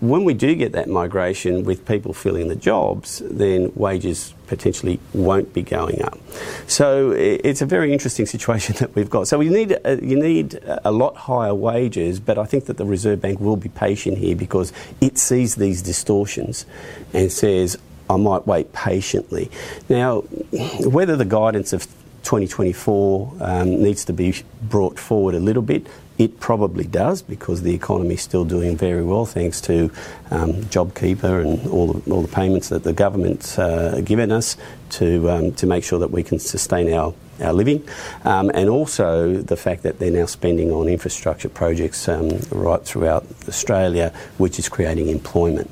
when 0.00 0.24
we 0.24 0.34
do 0.34 0.54
get 0.54 0.72
that 0.72 0.88
migration 0.88 1.64
with 1.64 1.84
people 1.86 2.12
filling 2.12 2.48
the 2.48 2.56
jobs, 2.56 3.22
then 3.24 3.72
wages 3.74 4.32
potentially 4.48 4.98
won't 5.12 5.52
be 5.54 5.62
going 5.62 6.02
up. 6.02 6.18
So 6.66 7.12
it's 7.12 7.62
a 7.62 7.66
very 7.66 7.92
interesting 7.92 8.26
situation 8.34 8.76
that 8.80 8.94
we've 8.94 9.10
got. 9.10 9.28
So 9.28 9.38
we 9.38 9.48
need 9.48 9.72
a, 9.72 9.92
uh, 9.92 9.96
you 10.02 10.18
need 10.18 10.58
a 10.84 10.90
lot 10.90 11.16
higher 11.16 11.54
wages, 11.54 12.18
but 12.20 12.38
I 12.38 12.44
think 12.44 12.64
that 12.66 12.76
the 12.76 12.86
Reserve 12.86 13.20
Bank 13.20 13.40
will 13.40 13.56
be 13.56 13.68
patient 13.68 14.18
here 14.18 14.34
because 14.34 14.72
it 15.00 15.18
sees 15.18 15.54
these 15.54 15.82
distortions 15.82 16.66
and 17.12 17.30
says, 17.30 17.78
I 18.10 18.16
might 18.16 18.46
wait 18.46 18.72
patiently. 18.72 19.50
Now, 19.88 20.20
whether 20.80 21.14
the 21.16 21.26
guidance 21.26 21.72
of 21.72 21.86
2024 22.22 23.32
um, 23.40 23.82
needs 23.82 24.04
to 24.04 24.12
be 24.12 24.34
brought 24.62 24.98
forward 24.98 25.34
a 25.34 25.40
little 25.40 25.62
bit. 25.62 25.86
It 26.18 26.40
probably 26.40 26.84
does 26.84 27.22
because 27.22 27.62
the 27.62 27.72
economy 27.72 28.14
is 28.14 28.22
still 28.22 28.44
doing 28.44 28.76
very 28.76 29.04
well 29.04 29.24
thanks 29.24 29.60
to 29.62 29.90
um, 30.32 30.52
JobKeeper 30.64 31.42
and 31.44 31.70
all 31.70 31.92
the, 31.92 32.10
all 32.10 32.22
the 32.22 32.28
payments 32.28 32.68
that 32.70 32.82
the 32.82 32.92
government's 32.92 33.56
uh, 33.56 34.00
given 34.04 34.32
us 34.32 34.56
to, 34.90 35.30
um, 35.30 35.52
to 35.52 35.66
make 35.66 35.84
sure 35.84 36.00
that 36.00 36.10
we 36.10 36.24
can 36.24 36.40
sustain 36.40 36.92
our, 36.92 37.14
our 37.40 37.52
living. 37.52 37.88
Um, 38.24 38.50
and 38.52 38.68
also 38.68 39.34
the 39.42 39.56
fact 39.56 39.84
that 39.84 40.00
they're 40.00 40.10
now 40.10 40.26
spending 40.26 40.72
on 40.72 40.88
infrastructure 40.88 41.48
projects 41.48 42.08
um, 42.08 42.30
right 42.50 42.82
throughout 42.82 43.24
Australia, 43.46 44.12
which 44.38 44.58
is 44.58 44.68
creating 44.68 45.08
employment. 45.08 45.70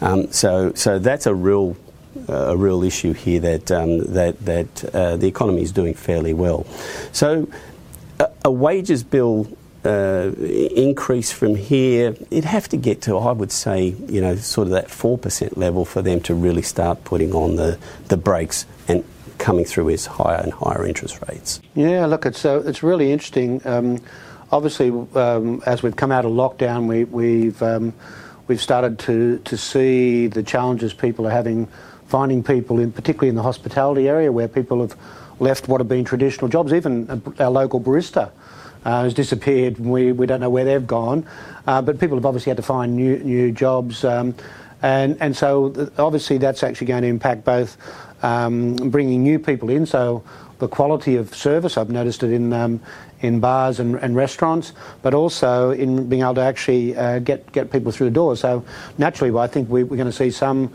Um, 0.00 0.30
so, 0.32 0.72
so 0.74 0.98
that's 0.98 1.26
a 1.26 1.34
real 1.34 1.76
a 2.28 2.56
real 2.56 2.84
issue 2.84 3.12
here 3.12 3.40
that 3.40 3.70
um, 3.72 3.98
that 4.12 4.38
that 4.44 4.94
uh, 4.94 5.16
the 5.16 5.26
economy 5.26 5.62
is 5.62 5.72
doing 5.72 5.94
fairly 5.94 6.32
well. 6.32 6.64
So, 7.12 7.48
a, 8.20 8.28
a 8.44 8.50
wages 8.50 9.02
bill. 9.02 9.48
Uh, 9.84 10.32
increase 10.38 11.30
from 11.30 11.54
here, 11.54 12.16
it'd 12.30 12.44
have 12.44 12.68
to 12.68 12.76
get 12.76 13.02
to, 13.02 13.18
I 13.18 13.32
would 13.32 13.52
say, 13.52 13.94
you 14.08 14.20
know, 14.20 14.34
sort 14.36 14.68
of 14.68 14.72
that 14.72 14.88
4% 14.88 15.58
level 15.58 15.84
for 15.84 16.00
them 16.00 16.20
to 16.22 16.34
really 16.34 16.62
start 16.62 17.04
putting 17.04 17.34
on 17.34 17.56
the, 17.56 17.78
the 18.08 18.16
brakes 18.16 18.64
and 18.88 19.04
coming 19.36 19.66
through 19.66 19.90
is 19.90 20.06
higher 20.06 20.40
and 20.40 20.54
higher 20.54 20.86
interest 20.86 21.20
rates. 21.28 21.60
Yeah, 21.74 22.06
look, 22.06 22.24
it's, 22.24 22.46
uh, 22.46 22.62
it's 22.64 22.82
really 22.82 23.12
interesting. 23.12 23.60
Um, 23.66 24.00
obviously, 24.50 24.88
um, 25.14 25.62
as 25.66 25.82
we've 25.82 25.96
come 25.96 26.12
out 26.12 26.24
of 26.24 26.32
lockdown, 26.32 26.86
we, 26.86 27.04
we've 27.04 27.62
um, 27.62 27.92
we've 28.46 28.62
started 28.62 28.98
to, 29.00 29.38
to 29.38 29.56
see 29.56 30.26
the 30.28 30.42
challenges 30.42 30.94
people 30.94 31.26
are 31.26 31.30
having 31.30 31.66
finding 32.06 32.42
people, 32.42 32.78
in 32.78 32.92
particularly 32.92 33.28
in 33.28 33.34
the 33.34 33.42
hospitality 33.42 34.08
area, 34.08 34.30
where 34.30 34.48
people 34.48 34.80
have 34.80 34.96
left 35.40 35.68
what 35.68 35.80
have 35.80 35.88
been 35.88 36.04
traditional 36.04 36.48
jobs. 36.48 36.72
Even 36.72 37.22
our 37.38 37.50
local 37.50 37.80
barista 37.80 38.30
uh, 38.84 39.04
has 39.04 39.14
disappeared. 39.14 39.78
We, 39.78 40.12
we 40.12 40.26
don't 40.26 40.40
know 40.40 40.50
where 40.50 40.64
they've 40.64 40.86
gone. 40.86 41.26
Uh, 41.66 41.80
but 41.82 41.98
people 41.98 42.16
have 42.16 42.26
obviously 42.26 42.50
had 42.50 42.56
to 42.58 42.62
find 42.62 42.94
new, 42.94 43.18
new 43.18 43.52
jobs. 43.52 44.04
Um, 44.04 44.34
and, 44.82 45.16
and 45.20 45.36
so 45.36 45.90
obviously 45.96 46.38
that's 46.38 46.62
actually 46.62 46.88
going 46.88 47.02
to 47.02 47.08
impact 47.08 47.44
both 47.44 47.76
um, 48.22 48.76
bringing 48.76 49.22
new 49.22 49.38
people 49.38 49.70
in. 49.70 49.86
So 49.86 50.22
the 50.58 50.68
quality 50.68 51.16
of 51.16 51.34
service, 51.34 51.76
I've 51.76 51.90
noticed 51.90 52.22
it 52.22 52.32
in 52.32 52.52
um, 52.52 52.80
in 53.20 53.40
bars 53.40 53.80
and, 53.80 53.96
and, 53.96 54.14
restaurants, 54.14 54.74
but 55.00 55.14
also 55.14 55.70
in 55.70 56.08
being 56.10 56.20
able 56.20 56.34
to 56.34 56.42
actually 56.42 56.94
uh, 56.96 57.18
get 57.20 57.50
get 57.52 57.72
people 57.72 57.90
through 57.90 58.08
the 58.08 58.14
door. 58.14 58.36
So 58.36 58.64
naturally, 58.98 59.30
well, 59.30 59.42
I 59.42 59.46
think 59.46 59.68
we, 59.68 59.82
we're 59.84 59.96
going 59.96 60.06
to 60.06 60.12
see 60.12 60.30
some 60.30 60.72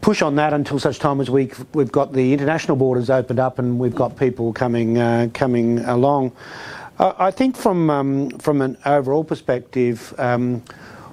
push 0.00 0.22
on 0.22 0.36
that 0.36 0.52
until 0.52 0.78
such 0.78 0.98
time 0.98 1.20
as 1.20 1.28
we 1.28 1.50
we've 1.72 1.90
got 1.90 2.12
the 2.12 2.32
international 2.32 2.76
borders 2.76 3.10
opened 3.10 3.40
up 3.40 3.58
and 3.58 3.78
we've 3.78 3.94
got 3.94 4.16
people 4.16 4.52
coming 4.52 4.98
uh, 4.98 5.28
coming 5.34 5.80
along. 5.80 6.32
I 6.98 7.30
think 7.30 7.56
from 7.56 7.90
um, 7.90 8.30
from 8.38 8.62
an 8.62 8.76
overall 8.84 9.24
perspective. 9.24 10.14
Um, 10.18 10.62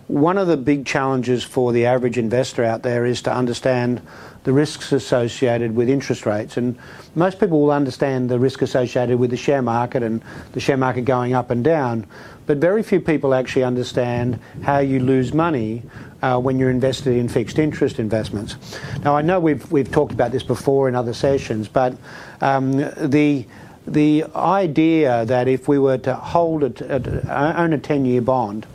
one 0.08 0.38
of 0.38 0.48
the 0.48 0.58
big 0.58 0.86
challenges 0.86 1.44
for 1.44 1.72
the 1.72 1.86
average 1.86 2.18
investor 2.18 2.64
out 2.64 2.84
there 2.84 3.06
is 3.06 3.22
to 3.22 3.34
understand 3.34 4.02
the 4.44 4.52
risks 4.52 4.92
associated 4.92 5.74
with 5.76 5.90
interest 5.90 6.26
rates. 6.26 6.58
And 6.58 6.78
most 7.16 7.40
people 7.40 7.62
will 7.62 7.72
understand 7.72 8.30
the 8.30 8.38
risk 8.38 8.62
associated 8.62 9.18
with 9.18 9.30
the 9.30 9.38
share 9.38 9.62
market 9.62 10.04
and 10.04 10.22
the 10.52 10.60
share 10.60 10.76
market 10.76 11.06
going 11.06 11.34
up 11.34 11.50
and 11.50 11.64
down. 11.64 12.06
But 12.46 12.58
very 12.58 12.84
few 12.84 13.00
people 13.00 13.34
actually 13.34 13.64
understand 13.64 14.40
how 14.64 14.80
you 14.80 15.00
lose 15.00 15.34
money 15.34 15.84
uh, 16.22 16.38
when 16.40 16.60
you're 16.60 16.70
invested 16.70 17.16
in 17.16 17.30
fixed 17.30 17.58
interest 17.58 18.00
investments. 18.00 18.58
Now, 19.04 19.16
I 19.16 19.22
know 19.22 19.40
we've, 19.40 19.72
we've 19.72 19.92
talked 19.92 20.12
about 20.12 20.34
this 20.34 20.44
before 20.44 20.90
in 20.90 20.96
other 20.96 21.14
sessions, 21.14 21.70
but 21.70 21.96
um, 22.42 22.78
the 22.98 23.46
the 23.86 24.26
idea 24.36 25.26
that 25.26 25.48
if 25.48 25.68
we 25.68 25.80
were 25.80 25.98
to 26.00 26.16
hold 26.16 26.64
it, 26.64 26.82
own 26.82 27.74
a 27.74 27.78
10 27.78 28.06
year 28.06 28.22
bond, 28.22 28.66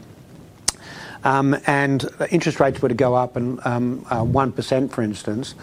um, 1.25 1.57
and 1.67 2.09
interest 2.31 2.61
rates 2.61 2.81
were 2.81 2.89
to 2.89 2.95
go 2.95 3.15
up 3.15 3.37
and 3.37 3.61
um, 3.67 4.07
uh, 4.11 4.23
1%, 4.23 4.91
for 4.91 5.03
instance, 5.03 5.55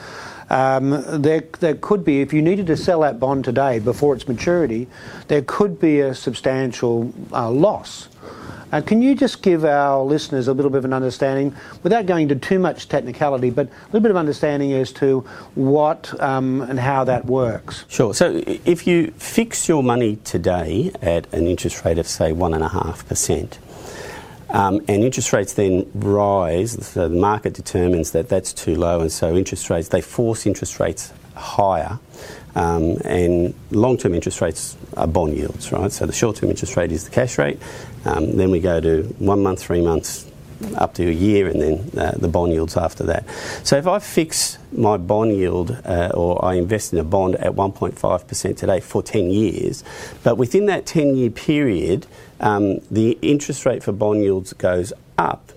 um, 0.50 1.04
there, 1.22 1.44
there 1.60 1.76
could 1.76 2.06
be, 2.06 2.22
if 2.22 2.34
you 2.34 2.42
needed 2.42 2.68
to 2.68 2.78
sell 2.78 3.02
that 3.02 3.20
bond 3.20 3.46
today 3.46 3.80
before 3.80 4.16
its 4.16 4.28
maturity, 4.28 4.88
there 5.28 5.42
could 5.42 5.80
be 5.80 6.02
a 6.02 6.14
substantial 6.14 7.14
uh, 7.32 7.50
loss. 7.50 8.10
Uh, 8.72 8.82
can 8.82 9.02
you 9.02 9.16
just 9.16 9.42
give 9.42 9.64
our 9.64 10.04
listeners 10.04 10.48
a 10.48 10.54
little 10.54 10.72
bit 10.72 10.80
of 10.80 10.86
an 10.86 10.94
understanding, 10.94 11.56
without 11.84 12.06
going 12.06 12.24
into 12.24 12.36
too 12.36 12.60
much 12.60 12.88
technicality, 12.90 13.50
but 13.50 13.68
a 13.68 13.86
little 13.88 14.02
bit 14.02 14.12
of 14.12 14.18
understanding 14.18 14.74
as 14.74 14.92
to 14.92 15.20
what 15.56 16.20
um, 16.22 16.62
and 16.62 16.80
how 16.80 17.04
that 17.04 17.26
works? 17.26 17.86
Sure. 17.88 18.14
So 18.14 18.42
if 18.46 18.88
you 18.88 19.12
fix 19.12 19.68
your 19.68 19.84
money 19.84 20.18
today 20.24 20.92
at 21.02 21.32
an 21.34 21.48
interest 21.48 21.86
rate 21.86 21.98
of, 21.98 22.08
say, 22.08 22.32
1.5%, 22.32 23.58
um, 24.50 24.80
and 24.88 25.04
interest 25.04 25.34
rates 25.34 25.54
then 25.54 25.90
rise, 25.96 26.86
so 26.88 27.10
the 27.10 27.16
market 27.16 27.54
determines 27.54 28.12
that 28.12 28.30
that's 28.30 28.54
too 28.54 28.76
low, 28.76 29.02
and 29.02 29.12
so 29.12 29.36
interest 29.36 29.70
rates, 29.70 29.90
they 29.90 30.02
force 30.02 30.46
interest 30.46 30.80
rates 30.80 31.12
higher. 31.36 32.00
Um, 32.56 32.98
and 33.04 33.54
long 33.72 33.98
term 33.98 34.14
interest 34.14 34.42
rates 34.42 34.78
are 34.96 35.08
bond 35.08 35.38
yields, 35.38 35.72
right? 35.72 35.92
So 35.92 36.06
the 36.06 36.14
short 36.14 36.38
term 36.38 36.50
interest 36.50 36.78
rate 36.78 36.92
is 36.92 37.06
the 37.06 37.12
cash 37.12 37.38
rate. 37.38 37.60
Um, 38.06 38.38
then 38.38 38.52
we 38.52 38.60
go 38.60 38.80
to 38.80 39.04
one 39.20 39.44
month, 39.44 39.62
three 39.62 39.82
months, 39.82 40.26
up 40.76 40.94
to 40.96 41.08
a 41.08 41.12
year, 41.12 41.48
and 41.48 41.62
then 41.62 42.00
uh, 42.00 42.12
the 42.18 42.28
bond 42.28 42.54
yields 42.54 42.78
after 42.78 43.04
that. 43.04 43.26
So 43.64 43.78
if 43.78 43.88
I 43.88 44.00
fix 44.00 44.58
my 44.72 44.98
bond 44.98 45.32
yield 45.36 45.78
uh, 45.86 46.12
or 46.14 46.44
I 46.44 46.56
invest 46.56 46.94
in 46.94 47.00
a 47.00 47.04
bond 47.04 47.36
at 47.36 47.54
1.5% 47.54 48.58
today 48.58 48.80
for 48.80 49.04
10 49.04 49.30
years, 49.30 49.84
but 50.24 50.38
within 50.38 50.66
that 50.68 50.86
10 50.86 51.16
year 51.16 51.30
period, 51.30 52.08
um, 52.40 52.80
the 52.92 53.18
interest 53.22 53.66
rate 53.66 53.84
for 53.84 53.92
bond 53.92 54.22
yields 54.22 54.54
goes 54.54 54.94
up. 55.18 55.52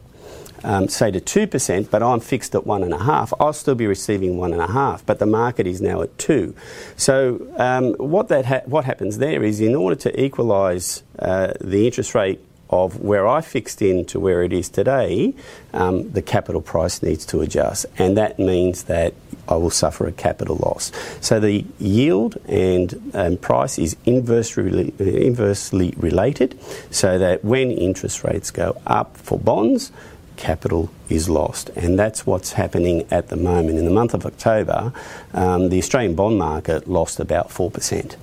Um, 0.65 0.89
say 0.89 1.13
to 1.13 1.21
2%, 1.21 1.89
but 1.89 2.03
I'm 2.03 2.19
fixed 2.19 2.55
at 2.55 2.63
1.5, 2.63 3.33
I'll 3.39 3.53
still 3.53 3.77
be 3.77 3.87
receiving 3.87 4.37
1.5, 4.37 5.03
but 5.07 5.21
the 5.21 5.27
market 5.27 5.69
is 5.69 5.81
now 5.81 6.03
at 6.03 6.19
2. 6.19 6.53
So, 6.97 7.47
um, 7.59 7.95
what, 7.95 8.27
that 8.29 8.45
ha- 8.45 8.63
what 8.67 8.85
happens 8.85 9.19
there 9.19 9.45
is 9.45 9.61
in 9.61 9.77
order 9.77 9.95
to 9.97 10.21
equalise 10.21 11.05
uh, 11.21 11.53
the 11.61 11.87
interest 11.87 12.15
rate 12.15 12.41
of 12.71 13.01
where 13.01 13.27
I 13.27 13.41
fixed 13.41 13.81
in 13.81 14.05
to 14.07 14.21
where 14.21 14.43
it 14.43 14.53
is 14.53 14.69
today, 14.69 15.35
um, 15.73 16.11
the 16.11 16.23
capital 16.23 16.61
price 16.61 17.03
needs 17.03 17.25
to 17.27 17.41
adjust, 17.41 17.87
and 17.97 18.17
that 18.17 18.39
means 18.39 18.85
that 18.85 19.15
I 19.49 19.55
will 19.57 19.71
suffer 19.71 20.07
a 20.07 20.13
capital 20.13 20.57
loss. 20.57 20.93
So 21.21 21.41
the 21.41 21.65
yield 21.79 22.37
and 22.47 23.11
um, 23.15 23.37
price 23.39 23.79
is 23.79 23.97
inversely, 24.05 24.93
inversely 24.99 25.95
related, 25.97 26.59
so 26.91 27.19
that 27.19 27.45
when 27.45 27.71
interest 27.71 28.25
rates 28.25 28.51
go 28.51 28.81
up 28.87 29.17
for 29.17 29.39
bonds, 29.39 29.91
capital 30.39 30.91
is 31.11 31.29
lost. 31.29 31.69
And 31.71 31.99
that's 31.99 32.25
what's 32.25 32.53
happening 32.53 33.07
at 33.11 33.29
the 33.29 33.37
moment. 33.37 33.79
In 33.79 33.85
the 33.85 33.91
month 33.91 34.15
of 34.15 34.25
October, 34.25 34.93
um, 35.35 35.69
the 35.69 35.79
Australian 35.79 36.15
bond 36.15 36.39
market 36.39 36.89
lost 36.89 37.21
about 37.21 37.51
4%. 37.51 38.17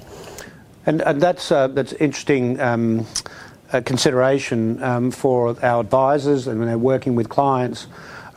And, 0.87 1.01
and 1.01 1.21
that's, 1.21 1.51
uh, 1.51 1.67
that's 1.67 1.93
interesting. 1.93 2.59
Um, 2.59 3.05
consideration 3.81 4.81
um, 4.81 5.11
for 5.11 5.57
our 5.65 5.81
advisors 5.81 6.47
and 6.47 6.59
when 6.59 6.67
they're 6.67 6.77
working 6.77 7.15
with 7.15 7.27
clients 7.29 7.87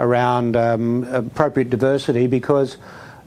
around 0.01 0.57
um, 0.57 1.05
appropriate 1.05 1.71
diversity 1.71 2.27
because 2.27 2.77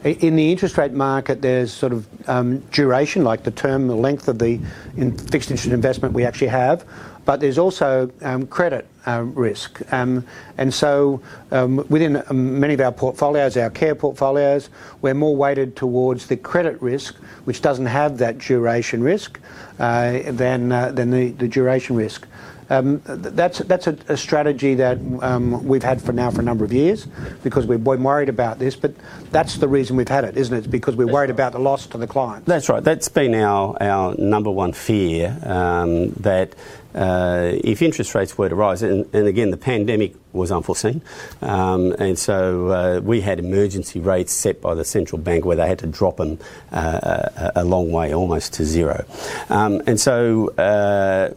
in 0.03 0.35
the 0.35 0.51
interest 0.51 0.77
rate 0.77 0.93
market, 0.93 1.43
there's 1.43 1.71
sort 1.71 1.93
of 1.93 2.07
um, 2.27 2.59
duration, 2.71 3.23
like 3.23 3.43
the 3.43 3.51
term, 3.51 3.87
the 3.87 3.95
length 3.95 4.27
of 4.27 4.39
the 4.39 4.59
in 4.97 5.15
fixed 5.15 5.51
interest 5.51 5.71
investment 5.71 6.15
we 6.15 6.25
actually 6.25 6.47
have, 6.47 6.83
but 7.23 7.39
there's 7.39 7.59
also 7.59 8.11
um, 8.21 8.47
credit 8.47 8.87
uh, 8.87 8.90
risk. 9.07 9.81
Um, 9.91 10.25
and 10.57 10.73
so 10.73 11.21
um, 11.51 11.85
within 11.89 12.23
um, 12.29 12.59
many 12.59 12.73
of 12.73 12.81
our 12.81 12.91
portfolios, 12.91 13.57
our 13.57 13.69
care 13.69 13.95
portfolios, 13.95 14.69
we're 15.01 15.13
more 15.13 15.35
weighted 15.35 15.75
towards 15.75 16.27
the 16.27 16.37
credit 16.37 16.81
risk, 16.81 17.15
which 17.45 17.61
doesn't 17.61 17.87
have 17.87 18.17
that 18.19 18.37
duration 18.37 19.03
risk, 19.03 19.39
uh, 19.79 20.31
than, 20.31 20.71
uh, 20.71 20.91
than 20.91 21.09
the, 21.11 21.31
duration 21.47 21.95
risk. 21.95 22.27
Um, 22.69 23.01
that's 23.05 23.59
that's 23.59 23.87
a, 23.87 24.15
strategy 24.15 24.75
that 24.75 24.97
um, 25.21 25.65
we've 25.65 25.83
had 25.83 26.01
for 26.01 26.13
now 26.13 26.31
for 26.31 26.39
a 26.39 26.43
number 26.43 26.63
of 26.63 26.71
years 26.71 27.05
because 27.43 27.65
we've 27.65 27.83
been 27.83 28.01
worried 28.01 28.29
about 28.29 28.59
this. 28.59 28.77
But 28.77 28.93
that's 29.29 29.57
the 29.57 29.67
reason 29.67 29.97
we've 29.97 30.07
had 30.07 30.23
it, 30.23 30.37
isn't 30.37 30.55
it? 30.55 30.59
It's 30.59 30.67
because 30.67 30.95
we're 30.95 31.11
worried 31.11 31.31
about 31.31 31.51
the 31.51 31.59
loss 31.59 31.85
to 31.87 31.97
the 31.97 32.07
client. 32.07 32.45
That's 32.45 32.69
right. 32.69 32.81
That's 32.81 33.09
been 33.09 33.35
our 33.35 33.75
our 33.83 34.15
number 34.17 34.49
one 34.49 34.71
fear 34.71 35.37
um, 35.43 36.11
that 36.11 36.55
uh, 36.93 37.51
if 37.63 37.81
interest 37.81 38.15
rates 38.15 38.37
were 38.37 38.49
to 38.49 38.55
rise, 38.55 38.81
and, 38.81 39.07
and, 39.13 39.27
again, 39.27 39.51
the 39.51 39.57
pandemic 39.57 40.13
was 40.33 40.51
unforeseen, 40.51 41.01
um, 41.41 41.93
and 41.93 42.17
so 42.17 42.67
uh, 42.67 42.99
we 43.01 43.21
had 43.21 43.39
emergency 43.39 43.99
rates 43.99 44.31
set 44.31 44.61
by 44.61 44.73
the 44.73 44.85
central 44.85 45.19
bank 45.19 45.45
where 45.45 45.55
they 45.55 45.67
had 45.67 45.79
to 45.79 45.87
drop 45.87 46.17
them 46.17 46.39
uh, 46.71 47.29
a, 47.35 47.51
a, 47.57 47.63
long 47.63 47.91
way, 47.91 48.13
almost 48.13 48.53
to 48.53 48.65
zero. 48.65 49.05
Um, 49.49 49.81
and 49.87 49.99
so, 49.99 50.49
uh, 50.55 51.33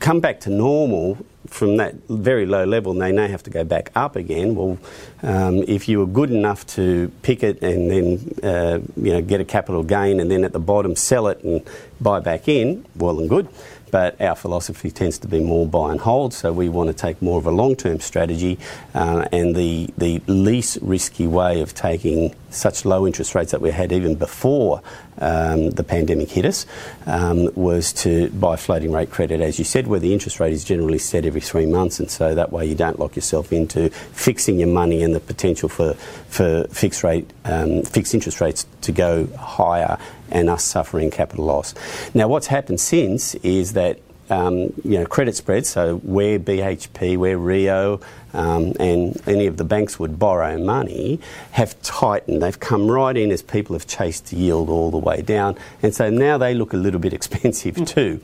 come 0.00 0.20
back 0.20 0.40
to 0.40 0.50
normal 0.50 1.18
from 1.46 1.76
that 1.76 1.94
very 2.08 2.46
low 2.46 2.64
level, 2.64 2.92
and 2.92 3.00
they 3.00 3.12
now 3.12 3.26
have 3.26 3.42
to 3.42 3.50
go 3.50 3.64
back 3.64 3.90
up 3.94 4.16
again. 4.16 4.54
Well, 4.54 4.78
um, 5.22 5.62
if 5.68 5.88
you 5.88 5.98
were 5.98 6.06
good 6.06 6.30
enough 6.30 6.66
to 6.68 7.12
pick 7.22 7.42
it 7.42 7.62
and 7.62 7.90
then 7.90 8.34
uh, 8.42 8.80
you 8.96 9.12
know 9.12 9.22
get 9.22 9.40
a 9.40 9.44
capital 9.44 9.82
gain, 9.82 10.20
and 10.20 10.30
then 10.30 10.44
at 10.44 10.52
the 10.52 10.60
bottom 10.60 10.96
sell 10.96 11.28
it 11.28 11.42
and 11.44 11.62
buy 12.00 12.20
back 12.20 12.48
in, 12.48 12.84
well 12.96 13.18
and 13.18 13.28
good 13.28 13.48
but 13.92 14.20
our 14.20 14.34
philosophy 14.34 14.90
tends 14.90 15.18
to 15.18 15.28
be 15.28 15.38
more 15.38 15.66
buy 15.66 15.92
and 15.92 16.00
hold. 16.00 16.34
So 16.34 16.52
we 16.52 16.68
want 16.68 16.88
to 16.88 16.94
take 16.94 17.22
more 17.22 17.38
of 17.38 17.46
a 17.46 17.52
long 17.52 17.76
term 17.76 18.00
strategy, 18.00 18.58
uh, 18.94 19.28
and 19.30 19.54
the, 19.54 19.90
the 19.96 20.20
least 20.26 20.78
risky 20.80 21.28
way 21.28 21.60
of 21.60 21.74
taking 21.74 22.34
such 22.50 22.84
low 22.84 23.06
interest 23.06 23.34
rates 23.34 23.52
that 23.52 23.60
we 23.60 23.70
had 23.70 23.92
even 23.92 24.14
before 24.14 24.82
um, 25.18 25.70
the 25.70 25.84
pandemic 25.84 26.30
hit 26.30 26.44
us 26.44 26.66
um, 27.06 27.50
was 27.54 27.92
to 27.92 28.30
buy 28.30 28.56
floating 28.56 28.92
rate 28.92 29.10
credit, 29.10 29.40
as 29.40 29.58
you 29.58 29.64
said, 29.64 29.86
where 29.86 30.00
the 30.00 30.12
interest 30.12 30.40
rate 30.40 30.52
is 30.52 30.64
generally 30.64 30.98
set 30.98 31.24
every 31.24 31.40
three 31.40 31.66
months, 31.66 32.00
and 32.00 32.10
so 32.10 32.34
that 32.34 32.50
way 32.50 32.66
you 32.66 32.74
don't 32.74 32.98
lock 32.98 33.14
yourself 33.14 33.52
into 33.52 33.90
fixing 33.90 34.58
your 34.58 34.68
money 34.68 35.02
and 35.02 35.14
the 35.14 35.20
potential 35.20 35.68
for 35.68 35.94
for 36.32 36.64
fixed 36.68 37.04
rate 37.04 37.30
um, 37.44 37.82
fixed 37.82 38.14
interest 38.14 38.40
rates 38.40 38.66
to 38.80 38.90
go 38.90 39.26
higher 39.38 39.98
and 40.30 40.48
us 40.48 40.64
suffering 40.64 41.10
capital 41.10 41.44
loss. 41.44 41.74
Now, 42.14 42.26
what's 42.26 42.46
happened 42.46 42.80
since 42.80 43.34
is 43.36 43.74
that 43.74 44.00
um, 44.30 44.72
you 44.82 44.98
know, 44.98 45.04
credit 45.04 45.36
spreads, 45.36 45.68
so 45.68 45.98
where 45.98 46.38
BHP, 46.38 47.18
where 47.18 47.36
Rio, 47.36 48.00
um, 48.32 48.72
and 48.80 49.20
any 49.28 49.46
of 49.46 49.58
the 49.58 49.64
banks 49.64 49.98
would 49.98 50.18
borrow 50.18 50.56
money, 50.56 51.20
have 51.50 51.80
tightened. 51.82 52.40
They've 52.40 52.58
come 52.58 52.90
right 52.90 53.14
in 53.14 53.30
as 53.30 53.42
people 53.42 53.74
have 53.74 53.86
chased 53.86 54.32
yield 54.32 54.70
all 54.70 54.90
the 54.90 54.96
way 54.96 55.20
down, 55.20 55.58
and 55.82 55.94
so 55.94 56.08
now 56.08 56.38
they 56.38 56.54
look 56.54 56.72
a 56.72 56.78
little 56.78 57.00
bit 57.00 57.12
expensive 57.20 57.84
too. 57.84 58.22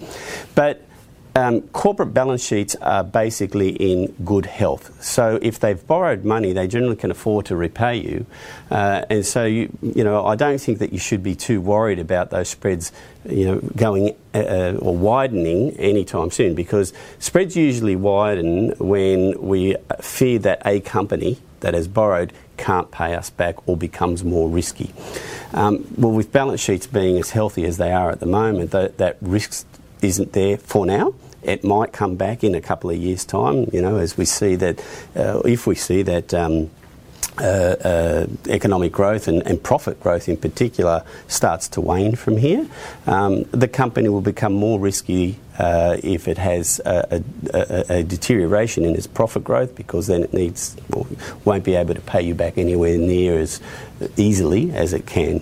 But 0.55 0.88
um, 1.39 1.63
corporate 1.69 2.13
balance 2.13 2.45
sheets 2.45 2.75
are 2.77 3.05
basically 3.05 3.71
in 3.71 4.13
good 4.25 4.47
health. 4.47 5.01
So 5.03 5.39
if 5.41 5.61
they've 5.61 5.87
borrowed 5.87 6.25
money, 6.25 6.53
they 6.53 6.67
generally 6.67 6.97
can 6.97 7.13
afford 7.13 7.47
to 7.47 7.57
repay 7.57 7.97
you. 7.97 8.27
Uh, 8.73 9.05
and 9.09 9.25
so, 9.25 9.45
you, 9.45 9.71
you 9.81 10.03
know, 10.03 10.27
I 10.27 10.35
don't 10.35 10.61
think 10.61 10.81
that 10.81 10.93
you 10.93 10.99
should 10.99 11.23
be 11.23 11.37
too 11.37 11.61
worried 11.61 12.01
about 12.01 12.31
those 12.31 12.49
spreads, 12.49 12.91
you 13.25 13.45
know, 13.45 13.61
going 13.77 14.17
uh, 14.35 14.39
uh 14.39 14.79
or 14.81 14.97
widening 14.97 15.71
anytime 15.77 16.31
soon 16.33 16.55
because 16.57 16.93
spreads 17.21 17.57
usually 17.57 17.95
widen 17.95 18.71
when 18.79 19.41
we 19.41 19.77
fear 20.01 20.41
that 20.41 20.61
a 20.65 20.81
company 20.81 21.39
that 21.61 21.75
has 21.75 21.87
borrowed 21.87 22.33
can't 22.57 22.91
pay 22.91 23.15
us 23.15 23.31
back 23.31 23.69
or 23.69 23.77
becomes 23.77 24.25
more 24.25 24.49
risky. 24.49 24.93
Um, 25.53 25.87
well, 25.97 26.13
with 26.13 26.33
balance 26.33 26.61
sheets 26.61 26.89
being 26.89 27.17
as 27.17 27.31
healthy 27.31 27.65
as 27.65 27.77
they 27.77 27.93
are 27.93 28.11
at 28.11 28.19
the 28.19 28.27
moment, 28.27 28.73
that, 28.73 28.99
that 28.99 29.19
risk 29.21 29.65
isn't 30.03 30.33
there 30.33 30.57
for 30.57 30.85
now. 30.85 31.15
It 31.43 31.65
might 31.65 31.93
come 31.93 32.17
back 32.17 32.43
in 32.43 32.55
a 32.55 32.61
couple 32.61 32.91
of 32.91 32.97
years' 32.97 33.25
time, 33.25 33.69
you 33.73 33.81
know, 33.81 33.97
as 33.97 34.17
we 34.17 34.25
see 34.25 34.57
that, 34.57 34.81
uh, 35.17 35.41
if 35.45 35.67
we 35.67 35.75
see 35.75 36.03
that. 36.03 36.35
Um, 36.35 36.71
uh, 37.41 37.77
uh, 37.85 38.27
economic 38.49 38.91
growth 38.91 39.29
and, 39.29 39.47
and, 39.47 39.63
profit 39.63 40.01
growth 40.01 40.29
in 40.29 40.37
particular 40.37 41.05
starts 41.29 41.69
to 41.69 41.81
wane 41.81 42.17
from 42.17 42.37
here, 42.37 42.67
um, 43.07 43.45
the 43.53 43.69
company 43.69 44.09
will 44.09 44.21
become 44.21 44.53
more 44.53 44.81
risky 44.81 45.39
uh, 45.59 45.97
if 46.03 46.27
it 46.27 46.37
has 46.37 46.81
a, 46.85 47.23
a, 47.55 47.85
a, 47.99 48.03
deterioration 48.03 48.85
in 48.85 48.97
its 48.97 49.07
profit 49.07 49.45
growth 49.45 49.77
because 49.77 50.09
then 50.09 50.25
it 50.25 50.35
needs 50.35 50.77
well, 50.91 51.07
won't 51.45 51.63
be 51.63 51.77
able 51.77 51.95
to 51.95 52.01
pay 52.01 52.23
you 52.23 52.35
back 52.35 52.59
anywhere 52.59 52.99
near 52.99 53.39
as 53.39 53.61
easily 54.17 54.73
as 54.73 54.93
it 54.93 55.07
can 55.07 55.39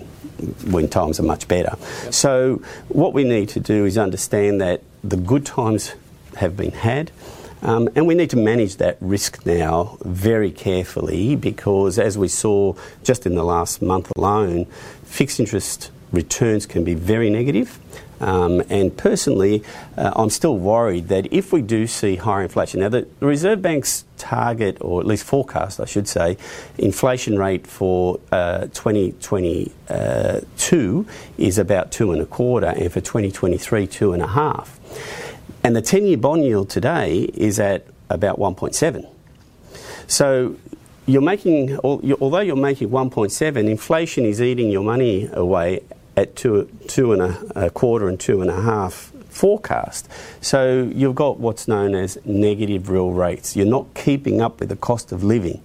when 0.67 0.89
times 0.89 1.19
are 1.19 1.25
much 1.25 1.49
better. 1.49 1.77
Yep. 1.79 2.15
So 2.15 2.63
what 2.89 3.15
we 3.15 3.25
need 3.25 3.49
to 3.51 3.61
do 3.61 3.87
is 3.87 3.97
understand 3.97 4.61
that 4.61 4.83
the 5.09 5.17
good 5.17 5.47
times 5.47 5.95
have 6.37 6.57
been 6.57 6.73
had. 6.73 7.11
Um, 7.63 7.89
and 7.95 8.07
we 8.07 8.15
need 8.15 8.31
to 8.31 8.37
manage 8.37 8.77
that 8.77 8.99
risk 9.01 9.47
now 9.47 9.99
very 10.03 10.51
carefully 10.51 11.37
because, 11.37 11.99
as 11.99 12.19
we 12.19 12.29
saw 12.29 12.75
just 13.03 13.27
in 13.27 13.35
the 13.35 13.45
last 13.45 13.81
month 13.81 14.13
alone, 14.17 14.67
fixed 15.05 15.41
interest 15.41 15.91
returns 16.13 16.67
can 16.67 16.85
be 16.85 16.95
very 16.95 17.31
negative. 17.31 17.79
Um, 18.21 18.63
and 18.71 18.97
personally, 18.97 19.63
uh, 19.97 20.13
I'm 20.17 20.31
still 20.31 20.57
worried 20.57 21.09
that 21.09 21.31
if 21.33 21.53
we 21.53 21.61
do 21.61 21.87
see 21.87 22.17
higher 22.17 22.43
inflation, 22.43 22.81
now 22.81 22.89
the 22.89 23.07
Reserve 23.21 23.61
Bank's 23.61 24.07
target, 24.17 24.79
or 24.81 25.01
at 25.01 25.07
least 25.07 25.25
forecast, 25.25 25.79
I 25.81 25.85
should 25.85 26.09
say, 26.09 26.39
inflation 26.79 27.39
rate 27.39 27.67
for 27.67 28.19
uh, 28.33 28.69
2022 28.73 31.07
is 31.37 31.59
about 31.59 31.93
two 31.93 32.13
and 32.13 32.23
a 32.23 32.27
quarter, 32.27 32.69
and 32.69 32.91
for 32.91 33.03
2023, 33.03 33.87
two 33.87 34.15
and 34.15 34.23
a 34.23 34.29
half. 34.29 34.81
And 35.63 35.77
the 35.77 35.83
10 35.83 36.07
year 36.07 36.17
bond 36.17 36.45
yield 36.45 36.71
today 36.71 37.25
is 37.35 37.61
at 37.61 37.87
about 38.09 38.39
1.7. 38.39 39.07
So 40.07 40.57
you're 41.07 41.23
making, 41.23 41.79
although 41.79 42.41
you're 42.41 42.57
making 42.57 42.91
1.7, 42.91 43.57
inflation 43.69 44.25
is 44.25 44.43
eating 44.43 44.71
your 44.71 44.83
money 44.83 45.29
away 45.33 45.81
at 46.17 46.35
two, 46.35 46.69
two 46.89 47.13
and 47.13 47.23
a, 47.23 47.67
a 47.67 47.71
quarter 47.71 48.09
and 48.09 48.19
two 48.19 48.41
and 48.41 48.51
a 48.51 48.61
half 48.61 49.13
forecast. 49.29 50.09
So 50.41 50.91
you've 50.93 51.15
got 51.15 51.39
what's 51.39 51.69
known 51.69 51.95
as 51.95 52.19
negative 52.25 52.89
real 52.89 53.11
rates. 53.11 53.55
You're 53.55 53.67
not 53.67 53.87
keeping 53.95 54.41
up 54.41 54.61
with 54.61 54.71
the 54.71 54.77
cost 54.77 55.13
of 55.13 55.23
living. 55.23 55.63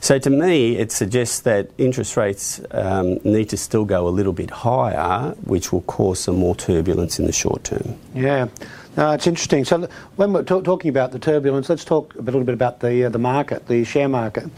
So 0.00 0.18
to 0.18 0.30
me, 0.30 0.76
it 0.76 0.92
suggests 0.92 1.40
that 1.40 1.70
interest 1.78 2.16
rates 2.16 2.60
um, 2.70 3.14
need 3.24 3.48
to 3.48 3.56
still 3.56 3.84
go 3.84 4.06
a 4.06 4.10
little 4.10 4.32
bit 4.32 4.50
higher, 4.50 5.30
which 5.44 5.72
will 5.72 5.80
cause 5.82 6.20
some 6.20 6.36
more 6.36 6.54
turbulence 6.54 7.18
in 7.18 7.26
the 7.26 7.32
short 7.32 7.64
term. 7.64 7.96
Yeah. 8.14 8.48
No, 8.96 9.12
it's 9.12 9.26
interesting. 9.26 9.66
So 9.66 9.88
when 10.16 10.32
we're 10.32 10.42
talk- 10.42 10.64
talking 10.64 10.88
about 10.88 11.12
the 11.12 11.18
turbulence, 11.18 11.68
let's 11.68 11.84
talk 11.84 12.14
a 12.14 12.22
little 12.22 12.44
bit 12.44 12.54
about 12.54 12.80
the 12.80 13.04
uh, 13.04 13.08
the 13.10 13.18
market, 13.18 13.68
the 13.68 13.84
share 13.84 14.08
market. 14.08 14.48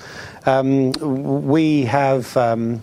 Um, 0.47 0.93
we 1.47 1.85
have 1.87 2.37
um, 2.37 2.83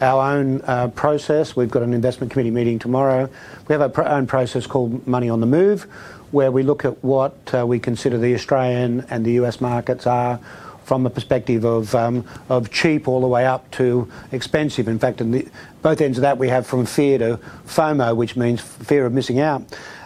our 0.00 0.32
own 0.32 0.60
uh, 0.62 0.88
process. 0.88 1.54
We've 1.54 1.70
got 1.70 1.84
an 1.84 1.94
investment 1.94 2.32
committee 2.32 2.50
meeting 2.50 2.80
tomorrow. 2.80 3.30
We 3.68 3.74
have 3.74 3.96
our 3.96 4.08
own 4.08 4.26
process 4.26 4.66
called 4.66 5.06
Money 5.06 5.30
on 5.30 5.38
the 5.38 5.46
Move, 5.46 5.84
where 6.32 6.50
we 6.50 6.64
look 6.64 6.84
at 6.84 7.02
what 7.04 7.36
uh, 7.54 7.64
we 7.64 7.78
consider 7.78 8.18
the 8.18 8.34
Australian 8.34 9.06
and 9.08 9.24
the 9.24 9.32
US 9.32 9.60
markets 9.60 10.04
are 10.04 10.40
from 10.82 11.06
a 11.06 11.10
perspective 11.10 11.64
of 11.64 11.94
um, 11.94 12.24
of 12.48 12.72
cheap 12.72 13.06
all 13.06 13.20
the 13.20 13.28
way 13.28 13.46
up 13.46 13.70
to 13.72 14.10
expensive. 14.32 14.88
In 14.88 14.98
fact, 14.98 15.20
in 15.20 15.30
the, 15.30 15.48
both 15.82 16.00
ends 16.00 16.18
of 16.18 16.22
that 16.22 16.38
we 16.38 16.48
have 16.48 16.66
from 16.66 16.86
fear 16.86 17.18
to 17.18 17.38
FOMO, 17.66 18.16
which 18.16 18.34
means 18.34 18.60
fear 18.60 19.06
of 19.06 19.12
missing 19.12 19.38
out. 19.38 19.62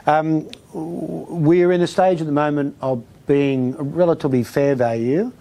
Um, 0.06 0.50
we're 0.72 1.72
in 1.72 1.80
a 1.80 1.86
stage 1.86 2.20
at 2.20 2.26
the 2.26 2.32
moment 2.32 2.76
of 2.80 3.04
being 3.26 3.76
relatively 3.76 4.42
fair 4.42 4.74
value. 4.74 5.32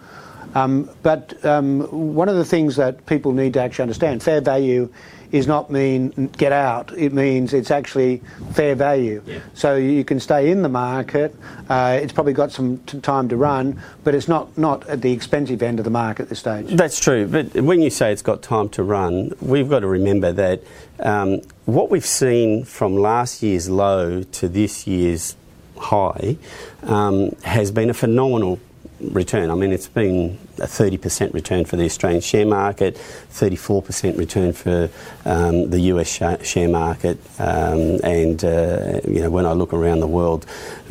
Um, 0.54 0.90
but 1.02 1.44
um, 1.46 1.82
one 2.16 2.28
of 2.28 2.36
the 2.36 2.46
things 2.46 2.76
that 2.76 3.06
people 3.06 3.32
need 3.32 3.54
to 3.54 3.62
actually 3.62 3.84
understand, 3.84 4.22
fair 4.22 4.42
value 4.42 4.92
is 5.32 5.48
not 5.48 5.72
mean 5.72 6.10
get 6.38 6.52
out. 6.52 6.92
It 6.98 7.14
means 7.14 7.54
it's 7.54 7.72
actually 7.72 8.22
fair 8.52 8.76
value. 8.76 9.24
Yeah. 9.26 9.40
So 9.54 9.78
you 9.78 10.04
can 10.04 10.20
stay 10.20 10.52
in 10.52 10.62
the 10.62 10.70
market. 10.70 11.34
Uh, 11.70 12.00
it's 12.02 12.12
probably 12.12 12.34
got 12.34 12.52
some 12.52 12.80
t- 12.80 13.00
time 13.00 13.30
to 13.30 13.38
run, 13.38 13.82
but 14.04 14.14
it's 14.14 14.28
not, 14.28 14.58
not 14.58 14.86
at 14.90 15.02
the 15.02 15.14
expensive 15.14 15.64
end 15.64 15.80
of 15.80 15.86
the 15.86 15.92
market 15.92 16.24
at 16.24 16.30
this 16.30 16.40
stage. 16.40 16.68
That's 16.68 17.00
true. 17.00 17.28
But 17.28 17.54
when 17.56 17.82
you 17.82 17.90
say 17.90 18.12
it's 18.12 18.22
got 18.22 18.42
time 18.42 18.68
to 18.70 18.84
run, 18.84 19.32
we've 19.40 19.70
got 19.70 19.80
to 19.80 19.88
remember 19.88 20.34
that 20.34 20.64
um, 21.00 21.42
what 21.66 21.90
we've 21.90 22.06
seen 22.06 22.64
from 22.64 22.98
last 22.98 23.44
year's 23.44 23.70
low 23.70 24.24
to 24.24 24.48
this 24.48 24.88
year's 24.88 25.36
high 25.78 26.38
um, 26.84 27.36
has 27.44 27.72
been 27.72 27.90
a 27.90 27.94
phenomenal 27.94 28.60
return. 29.00 29.50
I 29.50 29.56
mean, 29.56 29.72
it's 29.72 29.88
been 29.88 30.38
a 30.60 30.68
30% 30.68 31.34
return 31.34 31.66
for 31.66 31.76
the 31.76 31.86
Australian 31.86 32.22
share 32.22 32.46
market, 32.46 32.96
34% 33.32 34.18
return 34.18 34.54
for 34.54 34.90
um, 35.26 35.70
the 35.70 35.80
US 35.82 36.08
sh- 36.08 36.48
share 36.48 36.70
market, 36.70 37.20
um, 37.40 38.00
and 38.04 38.44
uh, 38.44 39.02
you 39.08 39.22
know 39.22 39.30
when 39.30 39.46
I 39.46 39.54
look 39.54 39.74
around 39.74 40.02
the 40.02 40.08
world, 40.08 40.46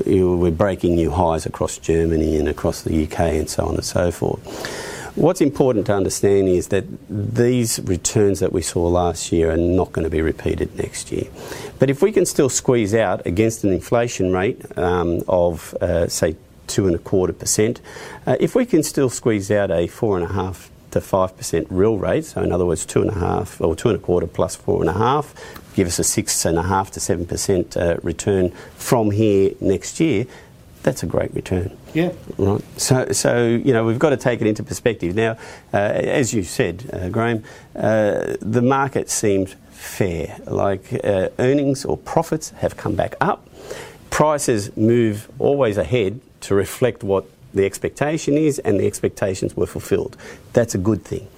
you 0.04 0.20
know, 0.20 0.37
we're 0.37 0.50
breaking 0.50 0.96
new 0.96 1.11
highs 1.11 1.46
across 1.46 1.78
Germany 1.78 2.37
and 2.37 2.48
across 2.48 2.83
the 2.83 3.04
UK 3.04 3.20
and 3.20 3.48
so 3.48 3.66
on 3.66 3.74
and 3.74 3.85
so 3.85 4.11
forth. 4.11 4.89
What's 5.14 5.40
important 5.40 5.87
to 5.87 5.94
understand 5.94 6.49
is 6.49 6.68
that 6.68 6.85
these 7.09 7.81
returns 7.81 8.40
that 8.40 8.53
we 8.53 8.62
saw 8.62 8.87
last 8.87 9.33
year 9.33 9.51
are 9.51 9.57
not 9.57 9.92
going 9.92 10.05
to 10.05 10.11
be 10.11 10.23
repeated 10.23 10.77
next 10.77 11.11
year. 11.11 11.27
But 11.79 11.90
if 11.90 12.03
we 12.03 12.12
can 12.12 12.27
still 12.27 12.49
squeeze 12.49 12.94
out 12.94 13.27
against 13.27 13.64
an 13.64 13.73
inflation 13.73 14.33
rate 14.33 14.61
um, 14.79 15.23
of, 15.29 15.75
uh, 15.81 16.09
say, 16.09 16.37
two 16.70 16.87
and 16.87 16.94
a 16.94 16.99
quarter 16.99 17.33
percent. 17.33 17.81
Uh, 18.27 18.37
if 18.40 18.55
we 18.55 18.64
can 18.64 18.83
still 18.83 19.11
squeeze 19.11 19.51
out 19.51 19.70
a 19.70 19.87
four 19.88 20.16
and 20.16 20.25
a 20.25 20.33
half 20.33 20.70
to 20.92 21.01
five 21.01 21.37
percent 21.37 21.66
real 21.70 21.99
rate, 21.99 22.25
so 22.25 22.42
in 22.42 22.53
other 22.53 22.64
words, 22.64 22.87
two 22.87 23.03
and 23.03 23.11
a 23.11 23.14
half 23.14 23.61
or 23.61 23.77
two 23.77 23.88
and 23.88 23.99
a 23.99 24.01
quarter 24.01 24.27
plus 24.27 24.57
four 24.57 24.81
and 24.81 24.88
a 24.88 24.94
half, 24.94 25.35
give 25.75 25.87
us 25.87 25.99
a 25.99 26.05
six 26.05 26.44
and 26.44 26.59
a 26.59 26.62
half 26.62 26.90
to 26.92 27.01
seven 27.01 27.27
percent 27.27 27.77
uh, 27.77 27.96
return 28.03 28.51
from 28.77 29.11
here 29.11 29.53
next 29.61 30.01
year. 30.01 30.27
That's 30.83 31.03
a 31.03 31.07
great 31.07 31.35
return. 31.35 31.77
Yeah. 31.93 32.12
Right. 32.38 32.62
So, 32.79 33.12
so 33.12 33.47
you 33.47 33.73
know, 33.73 33.85
we've 33.85 33.99
got 33.99 34.11
to 34.11 34.16
take 34.16 34.40
it 34.40 34.47
into 34.47 34.62
perspective. 34.62 35.14
Now, 35.14 35.37
uh, 35.75 35.77
as 35.77 36.33
you 36.33 36.43
said, 36.43 36.88
uh, 36.93 37.09
Graham, 37.11 37.45
uh, 37.77 38.37
the 38.40 38.62
market 38.62 39.11
seems 39.11 39.57
fair. 39.71 40.38
Like 40.47 40.93
uh, 41.05 41.29
earnings 41.38 41.85
or 41.85 41.97
profits 41.97 42.51
have 42.51 42.77
come 42.77 42.95
back 42.95 43.14
up. 43.21 43.49
Prices 44.09 44.75
move 44.77 45.31
always 45.38 45.77
ahead 45.77 46.21
to 46.43 46.55
reflect 46.55 47.05
what 47.05 47.27
the 47.54 47.64
expectation 47.64 48.34
is, 48.34 48.58
and 48.60 48.80
the 48.80 48.86
expectations 48.86 49.56
were 49.56 49.66
fulfilled. 49.66 50.16
That's 50.52 50.74
a 50.74 50.78
good 50.78 51.04
thing. 51.04 51.28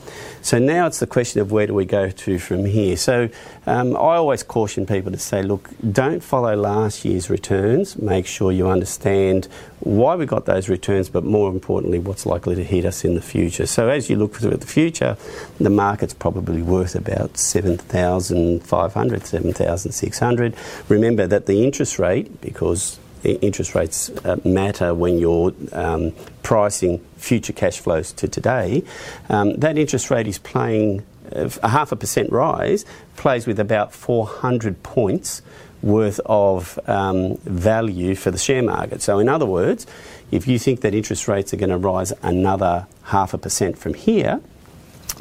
So 0.42 0.58
now 0.58 0.86
it's 0.88 0.98
the 0.98 1.06
question 1.06 1.40
of 1.40 1.52
where 1.52 1.68
do 1.68 1.74
we 1.74 1.84
go 1.84 2.10
to 2.10 2.38
from 2.38 2.64
here. 2.64 2.96
So 2.96 3.28
um, 3.64 3.94
I 3.94 4.16
always 4.16 4.42
caution 4.42 4.86
people 4.86 5.12
to 5.12 5.18
say, 5.18 5.42
look, 5.42 5.70
don't 5.92 6.22
follow 6.22 6.56
last 6.56 7.04
year's 7.04 7.30
returns. 7.30 7.96
Make 7.96 8.26
sure 8.26 8.50
you 8.50 8.68
understand 8.68 9.46
why 9.78 10.16
we 10.16 10.26
got 10.26 10.46
those 10.46 10.68
returns, 10.68 11.08
but 11.08 11.22
more 11.22 11.48
importantly, 11.48 12.00
what's 12.00 12.26
likely 12.26 12.56
to 12.56 12.64
hit 12.64 12.84
us 12.84 13.04
in 13.04 13.14
the 13.14 13.22
future. 13.22 13.66
So 13.66 13.88
as 13.88 14.10
you 14.10 14.16
look 14.16 14.34
through 14.34 14.56
the 14.56 14.66
future, 14.66 15.16
the 15.58 15.70
market's 15.70 16.14
probably 16.14 16.62
worth 16.62 16.96
about 16.96 17.38
7,500, 17.38 19.26
7,600. 19.26 20.56
Remember 20.88 21.26
that 21.28 21.46
the 21.46 21.64
interest 21.64 22.00
rate, 22.00 22.40
because 22.40 22.98
interest 23.24 23.74
rates 23.74 24.10
uh, 24.24 24.36
matter 24.44 24.94
when 24.94 25.18
you're 25.18 25.52
um, 25.72 26.12
pricing 26.42 26.98
future 27.16 27.52
cash 27.52 27.78
flows 27.80 28.12
to 28.12 28.28
today, 28.28 28.82
um, 29.28 29.54
that 29.56 29.78
interest 29.78 30.10
rate 30.10 30.26
is 30.26 30.38
playing 30.38 31.04
uh, 31.34 31.48
a 31.62 31.68
half 31.68 31.92
a 31.92 31.96
percent 31.96 32.30
rise, 32.30 32.84
plays 33.16 33.46
with 33.46 33.60
about 33.60 33.92
400 33.92 34.82
points 34.82 35.42
worth 35.82 36.20
of 36.26 36.78
um, 36.86 37.36
value 37.38 38.14
for 38.14 38.30
the 38.30 38.38
share 38.38 38.62
market. 38.62 39.02
So, 39.02 39.18
in 39.18 39.28
other 39.28 39.46
words, 39.46 39.86
if 40.30 40.46
you 40.46 40.58
think 40.58 40.80
that 40.80 40.94
interest 40.94 41.28
rates 41.28 41.52
are 41.52 41.56
going 41.56 41.70
to 41.70 41.78
rise 41.78 42.12
another 42.22 42.86
half 43.04 43.34
a 43.34 43.38
percent 43.38 43.78
from 43.78 43.94
here, 43.94 44.40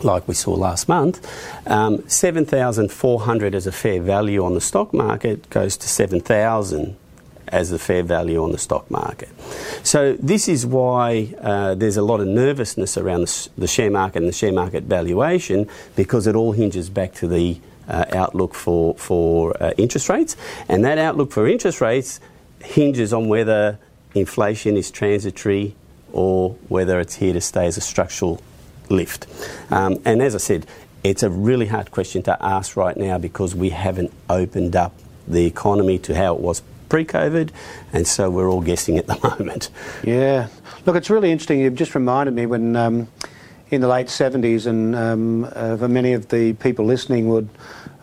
like 0.03 0.27
we 0.27 0.33
saw 0.33 0.53
last 0.53 0.87
month, 0.87 1.27
um, 1.67 2.07
7,400 2.07 3.55
as 3.55 3.67
a 3.67 3.71
fair 3.71 4.01
value 4.01 4.43
on 4.43 4.53
the 4.53 4.61
stock 4.61 4.93
market 4.93 5.49
goes 5.49 5.77
to 5.77 5.87
7,000 5.87 6.95
as 7.51 7.69
the 7.69 7.79
fair 7.79 8.03
value 8.03 8.41
on 8.41 8.51
the 8.51 8.57
stock 8.57 8.89
market. 8.89 9.29
So 9.83 10.13
this 10.13 10.47
is 10.47 10.65
why 10.65 11.33
uh, 11.41 11.75
there's 11.75 11.97
a 11.97 12.01
lot 12.01 12.19
of 12.19 12.27
nervousness 12.27 12.97
around 12.97 13.21
the, 13.21 13.49
the, 13.57 13.67
share 13.67 13.91
market 13.91 14.19
and 14.19 14.27
the 14.27 14.33
share 14.33 14.53
market 14.53 14.83
valuation 14.83 15.69
because 15.95 16.27
it 16.27 16.35
all 16.35 16.53
hinges 16.53 16.89
back 16.89 17.13
to 17.15 17.27
the 17.27 17.59
uh, 17.87 18.05
outlook 18.13 18.53
for 18.53 18.95
for 18.95 19.61
uh, 19.61 19.71
interest 19.77 20.07
rates, 20.07 20.37
and 20.69 20.85
that 20.85 20.97
outlook 20.97 21.31
for 21.31 21.47
interest 21.47 21.81
rates 21.81 22.19
hinges 22.63 23.11
on 23.11 23.27
whether 23.27 23.79
inflation 24.13 24.77
is 24.77 24.91
transitory 24.91 25.75
or 26.13 26.51
whether 26.67 26.99
it's 26.99 27.15
here 27.15 27.33
to 27.33 27.41
stay 27.41 27.65
as 27.65 27.77
a 27.77 27.81
structural 27.81 28.41
lift. 28.89 29.25
Um, 29.71 30.01
and 30.05 30.21
as 30.21 30.35
I 30.35 30.37
said, 30.37 30.65
it's 31.03 31.23
a 31.23 31.29
really 31.29 31.67
hard 31.67 31.91
question 31.91 32.21
to 32.23 32.43
ask 32.43 32.75
right 32.75 32.95
now 32.95 33.17
because 33.17 33.55
we 33.55 33.69
haven't 33.69 34.11
opened 34.29 34.75
up 34.75 34.93
the 35.27 35.45
economy 35.45 35.97
to 35.99 36.15
how 36.15 36.35
it 36.35 36.41
was 36.41 36.61
pre 36.91 37.05
COVID, 37.05 37.51
and 37.93 38.05
so 38.05 38.29
we're 38.29 38.49
all 38.49 38.59
guessing 38.59 38.97
at 38.97 39.07
the 39.07 39.17
moment. 39.39 39.69
Yeah. 40.03 40.49
Look, 40.85 40.97
it's 40.97 41.09
really 41.09 41.31
interesting. 41.31 41.61
You've 41.61 41.75
just 41.75 41.95
reminded 41.95 42.33
me 42.33 42.45
when 42.45 42.75
um, 42.75 43.07
in 43.69 43.79
the 43.79 43.87
late 43.87 44.07
70s, 44.07 44.67
and 44.67 44.93
um, 44.93 45.45
uh, 45.55 45.77
for 45.77 45.87
many 45.87 46.11
of 46.11 46.27
the 46.27 46.51
people 46.53 46.83
listening 46.83 47.29
would 47.29 47.47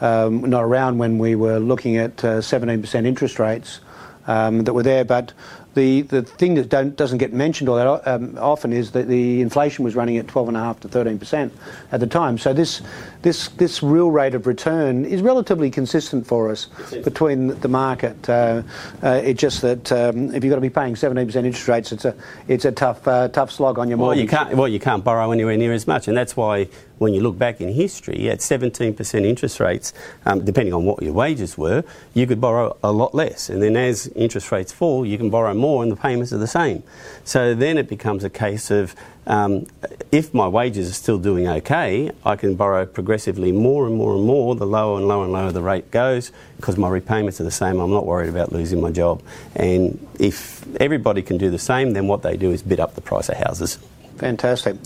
um, 0.01 0.41
not 0.49 0.65
around 0.65 0.97
when 0.97 1.19
we 1.19 1.35
were 1.35 1.59
looking 1.59 1.99
at 1.99 2.25
uh, 2.25 2.39
17% 2.39 3.05
interest 3.05 3.39
rates 3.39 3.81
um, 4.27 4.65
that 4.65 4.73
were 4.73 4.83
there, 4.83 5.05
but 5.05 5.35
the, 5.75 6.03
the 6.03 6.23
thing 6.23 6.55
that 6.55 6.97
doesn't 6.97 7.19
get 7.19 7.33
mentioned 7.33 7.69
all 7.69 7.77
that 7.77 8.09
um, 8.09 8.39
often 8.39 8.73
is 8.73 8.93
that 8.93 9.07
the 9.07 9.41
inflation 9.41 9.85
was 9.85 9.95
running 9.95 10.17
at 10.17 10.27
12.5 10.27 10.81
to 10.81 10.89
13 10.89 11.19
percent 11.19 11.53
at 11.93 12.01
the 12.01 12.07
time. 12.07 12.39
So 12.39 12.53
this 12.53 12.83
this 13.23 13.49
this 13.49 13.83
real 13.83 14.11
rate 14.11 14.35
of 14.35 14.47
return 14.47 15.05
is 15.05 15.23
relatively 15.23 15.71
consistent 15.71 16.27
for 16.27 16.51
us 16.51 16.67
between 17.05 17.49
the 17.61 17.69
market. 17.69 18.29
Uh, 18.29 18.63
uh, 19.03 19.21
it's 19.25 19.41
just 19.41 19.63
that 19.63 19.91
um, 19.93 20.35
if 20.35 20.45
you've 20.45 20.51
got 20.51 20.57
to 20.57 20.61
be 20.61 20.71
paying 20.71 20.95
17 20.95 21.27
percent 21.27 21.47
interest 21.47 21.69
rates, 21.69 21.93
it's 21.93 22.05
a 22.05 22.15
it's 22.47 22.65
a 22.65 22.73
tough 22.73 23.07
uh, 23.09 23.29
tough 23.29 23.51
slog 23.51 23.79
on 23.79 23.89
your 23.89 23.99
well, 23.99 24.09
mortgage. 24.09 24.23
You 24.23 24.29
can't, 24.29 24.57
well, 24.57 24.69
you 24.69 24.81
can't 24.81 25.03
borrow 25.03 25.33
anywhere 25.33 25.57
near 25.57 25.73
as 25.73 25.87
much, 25.87 26.09
and 26.09 26.17
that's 26.17 26.37
why 26.37 26.69
when 26.99 27.15
you 27.15 27.21
look 27.21 27.39
back 27.39 27.61
in 27.61 27.73
history, 27.73 28.29
at 28.29 28.41
17% 28.41 29.25
interest 29.25 29.61
rates, 29.61 29.93
um, 30.27 30.45
depending 30.45 30.75
on 30.75 30.85
what 30.85 31.03
your 31.03 31.13
wages 31.13 31.57
were, 31.57 31.85
you 32.15 32.27
could 32.27 32.41
borrow 32.41 32.77
a 32.83 32.93
lot 32.93 33.15
less. 33.15 33.49
And 33.49 33.63
then 33.63 33.77
as 33.77 34.09
interest 34.09 34.53
rates 34.53 34.73
fall, 34.73 35.07
you 35.07 35.17
can 35.17 35.31
borrow 35.31 35.55
more 35.55 35.83
and 35.83 35.91
the 35.91 35.97
payments 35.97 36.33
are 36.33 36.39
the 36.39 36.47
same. 36.47 36.83
So 37.25 37.55
then 37.55 37.79
it 37.79 37.89
becomes 37.89 38.25
a 38.25 38.31
case 38.31 38.71
of 38.71 38.95
um, 39.29 39.67
if 40.11 40.33
my 40.33 40.49
wages 40.49 40.89
are 40.91 40.95
still 40.95 41.19
doing 41.19 41.47
okay, 41.47 42.11
I 42.25 42.37
can 42.37 42.55
borrow 42.57 42.87
progressively 42.87 43.53
more 43.53 43.87
and 43.87 43.95
more 43.95 44.15
and 44.15 44.25
more 44.25 44.55
the 44.57 44.67
lower 44.67 44.97
and 44.97 45.07
lower 45.07 45.25
and 45.25 45.33
lower 45.33 45.53
the 45.53 45.63
rate 45.63 45.91
goes 45.91 46.33
because 46.57 46.79
my 46.79 46.89
repayments 46.89 47.39
are 47.41 47.45
the 47.45 47.51
same. 47.51 47.79
I'm 47.79 47.91
not 47.91 48.07
worried 48.07 48.31
about 48.31 48.53
losing 48.53 48.81
my 48.81 48.91
job. 48.91 49.23
And 49.55 50.05
if 50.19 50.67
everybody 50.79 51.21
can 51.21 51.37
do 51.37 51.51
the 51.51 51.59
same, 51.59 51.93
then 51.93 52.07
what 52.07 52.23
they 52.23 52.39
do 52.39 52.51
is 52.51 52.63
bid 52.63 52.81
up 52.81 52.95
the 52.95 53.03
price 53.03 53.29
of 53.29 53.37
houses. 53.37 53.79
Fantastic. 54.17 54.77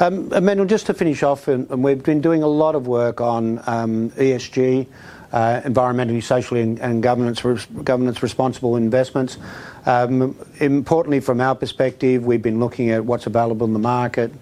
Um, 0.00 0.32
Emmanuel, 0.32 0.66
just 0.66 0.86
to 0.86 0.94
finish 0.94 1.22
off, 1.22 1.48
and, 1.48 1.68
we've 1.82 2.02
been 2.02 2.20
doing 2.20 2.42
a 2.42 2.48
lot 2.48 2.74
of 2.74 2.86
work 2.86 3.20
on 3.20 3.62
um, 3.66 4.10
ESG, 4.10 4.86
uh, 5.36 5.60
environmentally, 5.66 6.22
socially, 6.22 6.62
and, 6.62 6.80
and 6.80 7.02
governance, 7.02 7.42
governance 7.84 8.22
responsible 8.22 8.74
investments. 8.74 9.36
Um, 9.84 10.34
importantly, 10.60 11.20
from 11.20 11.42
our 11.42 11.54
perspective, 11.54 12.24
we've 12.24 12.40
been 12.40 12.58
looking 12.58 12.88
at 12.88 13.04
what's 13.04 13.26
available 13.26 13.66
in 13.66 13.74
the 13.74 13.78
market. 13.78 14.32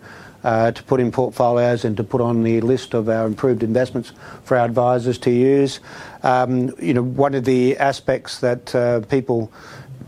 Uh, 0.44 0.70
to 0.70 0.82
put 0.82 1.00
in 1.00 1.10
portfolios 1.10 1.86
and 1.86 1.96
to 1.96 2.04
put 2.04 2.20
on 2.20 2.42
the 2.42 2.60
list 2.60 2.92
of 2.92 3.08
our 3.08 3.26
improved 3.26 3.62
investments 3.62 4.12
for 4.42 4.58
our 4.58 4.66
advisors 4.66 5.16
to 5.16 5.30
use. 5.30 5.80
Um, 6.22 6.70
you 6.78 6.92
know, 6.92 7.02
one 7.02 7.34
of 7.34 7.46
the 7.46 7.78
aspects 7.78 8.40
that 8.40 8.74
uh, 8.74 9.00
people 9.00 9.50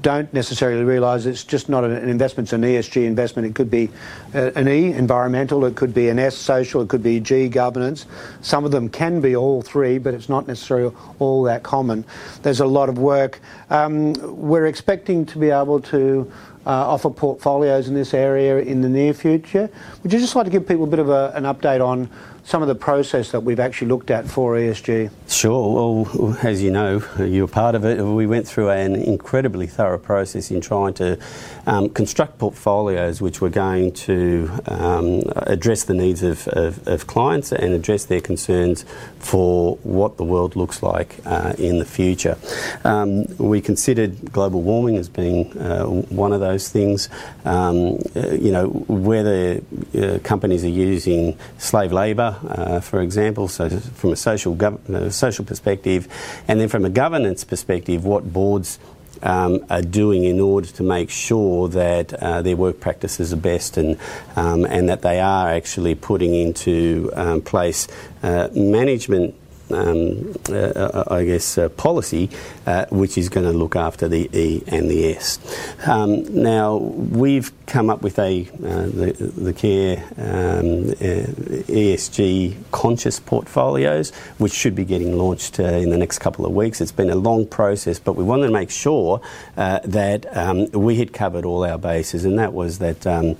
don't 0.06 0.32
necessarily 0.32 0.84
realise 0.84 1.26
it's 1.26 1.42
just 1.42 1.68
not 1.68 1.82
an 1.82 2.08
investment, 2.08 2.46
it's 2.46 2.52
an 2.52 2.62
ESG 2.62 3.04
investment. 3.04 3.44
It 3.44 3.56
could 3.56 3.68
be 3.68 3.90
an 4.32 4.68
E, 4.68 4.92
environmental, 4.92 5.64
it 5.64 5.74
could 5.74 5.92
be 5.92 6.08
an 6.10 6.20
S, 6.20 6.36
social, 6.36 6.80
it 6.80 6.88
could 6.88 7.02
be 7.02 7.18
G, 7.18 7.48
governance. 7.48 8.06
Some 8.40 8.64
of 8.64 8.70
them 8.70 8.88
can 8.88 9.20
be 9.20 9.34
all 9.34 9.62
three, 9.62 9.98
but 9.98 10.14
it's 10.14 10.28
not 10.28 10.46
necessarily 10.46 10.94
all 11.18 11.42
that 11.42 11.64
common. 11.64 12.04
There's 12.42 12.60
a 12.60 12.66
lot 12.66 12.88
of 12.88 12.98
work. 12.98 13.40
Um, 13.68 14.12
we're 14.22 14.66
expecting 14.66 15.26
to 15.26 15.40
be 15.40 15.50
able 15.50 15.80
to 15.80 16.30
uh, 16.66 16.70
offer 16.70 17.10
portfolios 17.10 17.88
in 17.88 17.94
this 17.94 18.14
area 18.14 18.58
in 18.58 18.82
the 18.82 18.88
near 18.88 19.12
future. 19.12 19.68
Would 20.04 20.12
you 20.12 20.20
just 20.20 20.36
like 20.36 20.44
to 20.44 20.52
give 20.52 20.68
people 20.68 20.84
a 20.84 20.86
bit 20.86 21.00
of 21.00 21.08
a, 21.08 21.32
an 21.34 21.42
update 21.42 21.84
on 21.84 22.08
some 22.46 22.62
of 22.62 22.68
the 22.68 22.74
process 22.76 23.32
that 23.32 23.40
we've 23.40 23.58
actually 23.58 23.88
looked 23.88 24.08
at 24.08 24.24
for 24.24 24.54
ESG? 24.54 25.10
Sure. 25.28 26.04
Well, 26.04 26.38
as 26.44 26.62
you 26.62 26.70
know, 26.70 27.02
you're 27.18 27.48
part 27.48 27.74
of 27.74 27.84
it. 27.84 28.00
We 28.00 28.28
went 28.28 28.46
through 28.46 28.70
an 28.70 28.94
incredibly 28.94 29.66
thorough 29.66 29.98
process 29.98 30.52
in 30.52 30.60
trying 30.60 30.94
to 30.94 31.18
um, 31.66 31.88
construct 31.88 32.38
portfolios 32.38 33.20
which 33.20 33.40
were 33.40 33.50
going 33.50 33.90
to 33.92 34.48
um, 34.66 35.22
address 35.38 35.82
the 35.84 35.94
needs 35.94 36.22
of, 36.22 36.46
of, 36.48 36.86
of, 36.86 37.08
clients 37.08 37.50
and 37.50 37.74
address 37.74 38.04
their 38.04 38.20
concerns 38.20 38.84
for 39.18 39.74
what 39.82 40.16
the 40.16 40.24
world 40.24 40.54
looks 40.54 40.84
like 40.84 41.16
uh, 41.26 41.52
in 41.58 41.80
the 41.80 41.84
future. 41.84 42.38
Um, 42.84 43.26
we 43.38 43.60
considered 43.60 44.30
global 44.32 44.62
warming 44.62 44.98
as 44.98 45.08
being 45.08 45.56
uh, 45.58 45.84
one 45.84 46.32
of 46.32 46.38
those 46.38 46.68
things. 46.68 47.08
Um, 47.44 47.98
uh, 48.14 48.30
you 48.30 48.52
know, 48.52 48.68
whether 48.68 49.60
uh, 49.98 50.20
companies 50.22 50.64
are 50.64 50.68
using 50.68 51.36
slave 51.58 51.92
labour 51.92 52.35
uh, 52.48 52.80
for 52.80 53.00
example, 53.00 53.48
so 53.48 53.68
from 53.68 54.12
a 54.12 54.16
social, 54.16 54.54
gov- 54.54 54.88
uh, 54.90 55.10
social 55.10 55.44
perspective, 55.44 56.08
and 56.48 56.60
then 56.60 56.68
from 56.68 56.84
a 56.84 56.90
governance 56.90 57.44
perspective, 57.44 58.04
what 58.04 58.32
boards 58.32 58.78
um, 59.22 59.64
are 59.70 59.82
doing 59.82 60.24
in 60.24 60.40
order 60.40 60.68
to 60.68 60.82
make 60.82 61.10
sure 61.10 61.68
that 61.68 62.12
uh, 62.14 62.42
their 62.42 62.56
work 62.56 62.80
practices 62.80 63.32
are 63.32 63.36
best 63.36 63.76
and, 63.76 63.98
um, 64.36 64.64
and 64.66 64.88
that 64.88 65.02
they 65.02 65.20
are 65.20 65.48
actually 65.48 65.94
putting 65.94 66.34
into 66.34 67.10
um, 67.14 67.40
place 67.40 67.88
uh, 68.22 68.48
management 68.54 69.34
um, 69.70 70.34
uh, 70.48 71.04
I 71.08 71.24
guess, 71.24 71.58
uh, 71.58 71.68
policy, 71.70 72.30
uh, 72.66 72.86
which 72.90 73.18
is 73.18 73.28
going 73.28 73.46
to 73.46 73.52
look 73.52 73.74
after 73.74 74.08
the 74.08 74.30
E 74.32 74.62
and 74.66 74.90
the 74.90 75.12
S. 75.14 75.38
Um, 75.86 76.22
now, 76.42 76.76
we've 76.76 77.52
come 77.66 77.90
up 77.90 78.02
with 78.02 78.18
a 78.18 78.42
uh, 78.64 78.86
the, 78.86 79.12
the 79.36 79.52
care 79.52 79.96
um, 80.18 80.90
uh, 80.90 81.26
ESG 81.66 82.54
conscious 82.70 83.20
portfolios, 83.20 84.10
which 84.38 84.52
should 84.52 84.74
be 84.74 84.84
getting 84.84 85.16
launched 85.18 85.60
uh, 85.60 85.64
in 85.64 85.90
the 85.90 85.98
next 85.98 86.18
couple 86.18 86.46
of 86.46 86.52
weeks. 86.52 86.80
It's 86.80 86.92
been 86.92 87.10
a 87.10 87.16
long 87.16 87.46
process, 87.46 87.98
but 87.98 88.14
we 88.14 88.24
wanted 88.24 88.46
to 88.46 88.52
make 88.52 88.70
sure 88.70 89.20
that 89.56 90.26
um, 90.36 90.70
we 90.72 90.96
had 90.96 91.12
covered 91.12 91.44
all 91.44 91.64
our 91.64 91.78
bases, 91.78 92.24
and 92.24 92.38
that 92.38 92.52
was 92.52 92.78
that 92.78 93.06
um, 93.06 93.36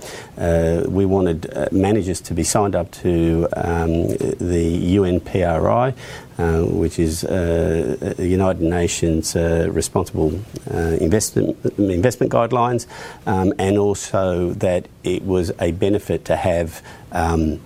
we 0.91 1.05
wanted 1.05 1.71
managers 1.71 2.21
to 2.21 2.33
be 2.33 2.43
signed 2.43 2.75
up 2.75 2.91
to 2.91 3.47
um, 3.55 4.07
the 4.07 4.95
UNPRI. 4.97 5.93
Uh, 6.37 6.61
which 6.65 6.99
is 6.99 7.23
uh, 7.23 8.13
United 8.19 8.61
Nations 8.61 9.35
uh, 9.35 9.67
responsible 9.71 10.39
investment 10.67 11.57
investment 11.79 12.31
guidelines, 12.31 12.85
um, 13.25 13.51
and 13.57 13.75
also 13.79 14.51
that 14.51 14.87
it 15.03 15.23
was 15.23 15.51
a 15.59 15.71
benefit 15.71 16.25
to 16.25 16.35
have. 16.35 16.83
Um, 17.11 17.59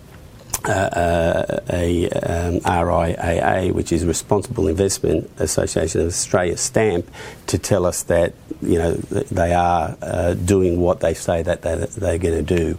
uh, 0.66 1.60
a 1.72 2.08
um, 2.10 2.60
RIAA, 2.60 3.72
which 3.72 3.92
is 3.92 4.06
Responsible 4.06 4.68
Investment 4.68 5.30
Association 5.38 6.02
of 6.02 6.08
Australia 6.08 6.56
stamp, 6.56 7.10
to 7.48 7.58
tell 7.58 7.84
us 7.86 8.04
that 8.04 8.34
you 8.62 8.78
know 8.78 8.94
they 8.94 9.54
are 9.54 9.98
uh, 10.04 10.34
doing 10.36 10.80
what 10.80 11.00
they 11.00 11.16
say 11.16 11.42
that 11.42 11.64
they're, 11.64 11.88
they're 11.88 12.20
going 12.20 12.46
to 12.46 12.56
do. 12.56 12.78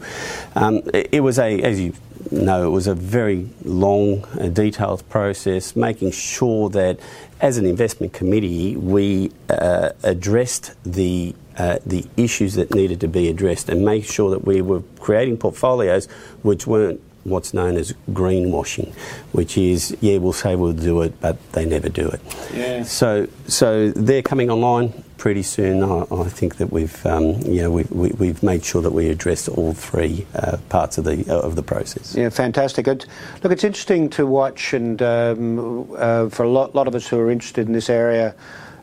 Um, 0.54 0.82
it, 0.94 1.20
was 1.20 1.40
a, 1.40 1.60
as 1.60 1.80
you 1.80 1.92
know, 2.30 2.66
it 2.66 2.70
was 2.70 2.86
a 2.86 2.94
very 2.94 3.48
long, 3.64 4.24
uh, 4.38 4.48
detailed 4.48 5.08
process, 5.08 5.74
making 5.76 6.12
sure 6.12 6.68
that 6.70 6.98
as 7.40 7.58
an 7.58 7.66
investment 7.66 8.12
committee 8.12 8.76
we 8.76 9.32
uh, 9.50 9.90
addressed 10.02 10.72
the 10.84 11.34
uh, 11.58 11.78
the 11.84 12.06
issues 12.16 12.54
that 12.54 12.74
needed 12.74 12.98
to 13.00 13.08
be 13.08 13.28
addressed 13.28 13.68
and 13.68 13.84
make 13.84 14.06
sure 14.06 14.30
that 14.30 14.42
we 14.42 14.62
were 14.62 14.80
creating 14.98 15.36
portfolios 15.36 16.06
which 16.42 16.66
weren't 16.66 16.98
what's 17.24 17.52
known 17.52 17.76
as 17.76 17.92
greenwashing, 18.10 18.92
which 19.32 19.58
is 19.58 19.96
yeah 20.00 20.18
we'll 20.18 20.32
say 20.32 20.56
we'll 20.56 20.72
do 20.72 21.02
it, 21.02 21.20
but 21.20 21.36
they 21.52 21.64
never 21.64 21.88
do 21.88 22.08
it. 22.08 22.20
Yeah. 22.54 22.82
So 22.84 23.28
so 23.46 23.90
they're 23.90 24.22
coming 24.22 24.50
online 24.50 25.04
pretty 25.22 25.44
soon. 25.44 25.84
I, 25.84 26.04
I 26.12 26.28
think 26.28 26.56
that 26.56 26.72
we've 26.72 27.06
um, 27.06 27.40
you 27.42 27.62
know 27.62 27.70
we've, 27.70 27.88
we, 27.92 28.26
have 28.26 28.42
made 28.42 28.64
sure 28.64 28.82
that 28.82 28.90
we 28.90 29.08
address 29.08 29.46
all 29.46 29.72
three 29.72 30.26
uh, 30.34 30.56
parts 30.68 30.98
of 30.98 31.04
the 31.04 31.24
uh, 31.28 31.46
of 31.46 31.54
the 31.54 31.62
process. 31.62 32.16
Yeah, 32.16 32.28
fantastic. 32.28 32.88
It, 32.88 33.06
look, 33.40 33.52
it's 33.52 33.62
interesting 33.62 34.10
to 34.10 34.26
watch, 34.26 34.74
and 34.74 35.00
um, 35.00 35.88
uh, 35.96 36.28
for 36.28 36.42
a 36.42 36.48
lot, 36.48 36.74
lot 36.74 36.88
of 36.88 36.96
us 36.96 37.06
who 37.06 37.20
are 37.20 37.30
interested 37.30 37.68
in 37.68 37.72
this 37.72 37.88
area. 37.88 38.34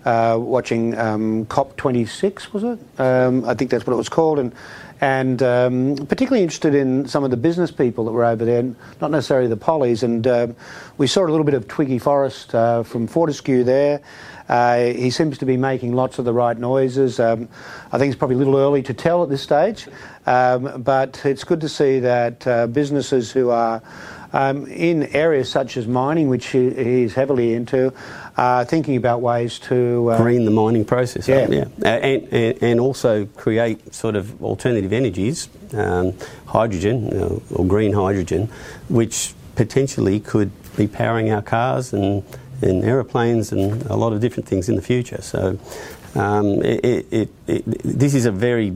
Uh, 0.06 0.38
watching 0.39 0.97
um, 0.97 1.45
COP26, 1.47 2.54
was 2.54 2.63
it? 2.63 2.80
Um, 3.02 3.43
I 3.43 3.54
think 3.54 3.69
that's 3.69 3.86
what 3.86 3.91
it 3.91 3.97
was 3.97 4.08
called, 4.08 4.39
and 4.39 4.56
and 5.02 5.43
um, 5.43 5.95
particularly 6.08 6.41
interested 6.41 6.73
in 6.73 7.06
some 7.06 7.25
of 7.25 7.32
the 7.32 7.38
business 7.38 7.69
people 7.69 8.06
that 8.06 8.12
were 8.12 8.23
over 8.23 8.45
there, 8.45 8.63
not 9.02 9.12
necessarily 9.12 9.49
the 9.49 9.58
pollies. 9.58 10.04
And 10.04 10.25
uh, 10.25 10.47
we 10.97 11.06
saw 11.06 11.25
a 11.25 11.30
little 11.30 11.43
bit 11.43 11.54
of 11.54 11.67
Twiggy 11.67 11.99
Forrest 11.99 12.56
uh, 12.56 12.84
from 12.84 13.08
Fortescue 13.08 13.65
there. 13.65 14.02
Uh, 14.49 14.85
he 14.93 15.12
seems 15.12 15.38
to 15.38 15.45
be 15.45 15.57
making 15.57 15.93
lots 15.93 16.17
of 16.17 16.25
the 16.25 16.33
right 16.33 16.57
noises. 16.57 17.19
Um, 17.19 17.47
I 17.91 17.99
think 17.99 18.12
it's 18.12 18.17
probably 18.17 18.35
a 18.35 18.39
little 18.39 18.57
early 18.57 18.81
to 18.83 18.93
tell 18.95 19.21
at 19.21 19.29
this 19.29 19.43
stage, 19.43 19.88
um, 20.25 20.81
but 20.81 21.23
it's 21.23 21.43
good 21.43 21.62
to 21.62 21.69
see 21.69 21.99
that 21.99 22.47
uh, 22.47 22.65
businesses 22.67 23.31
who 23.31 23.51
are 23.51 23.81
um, 24.33 24.65
in 24.67 25.03
areas 25.15 25.49
such 25.49 25.77
as 25.77 25.88
mining, 25.88 26.29
which 26.29 26.47
he, 26.47 26.71
he's 26.71 27.13
heavily 27.13 27.53
into, 27.53 27.93
uh, 28.38 28.65
thinking 28.65 28.95
about 28.95 29.21
ways 29.21 29.59
to 29.59 30.09
uh, 30.12 30.17
green 30.17 30.45
the 30.45 30.51
mining 30.51 30.85
process. 30.85 31.27
Yeah, 31.27 31.47
yeah. 31.49 31.65
And, 31.83 32.27
and, 32.33 32.63
and, 32.63 32.79
also 32.79 33.25
create 33.25 33.93
sort 33.93 34.15
of 34.15 34.41
alternative 34.43 34.93
energies, 34.93 35.49
um, 35.73 36.13
hydrogen 36.47 37.12
uh, 37.13 37.39
or 37.55 37.65
green 37.65 37.93
hydrogen, 37.93 38.49
which 38.88 39.33
potentially 39.55 40.19
could 40.19 40.51
be 40.75 40.88
powering 40.88 41.31
our 41.31 41.41
cars 41.41 41.91
and, 41.93 42.23
and 42.62 42.84
aeroplanes 42.84 43.52
and 43.52 43.84
a 43.84 43.95
lot 43.95 44.13
of 44.13 44.19
different 44.19 44.48
things 44.48 44.69
in 44.69 44.76
the 44.76 44.82
future. 44.82 45.22
So 45.22 45.60
um, 46.15 46.63
it, 46.63 47.06
it, 47.12 47.30
it, 47.48 47.63
this 47.84 48.15
is 48.15 48.26
a 48.26 48.32
very 48.32 48.72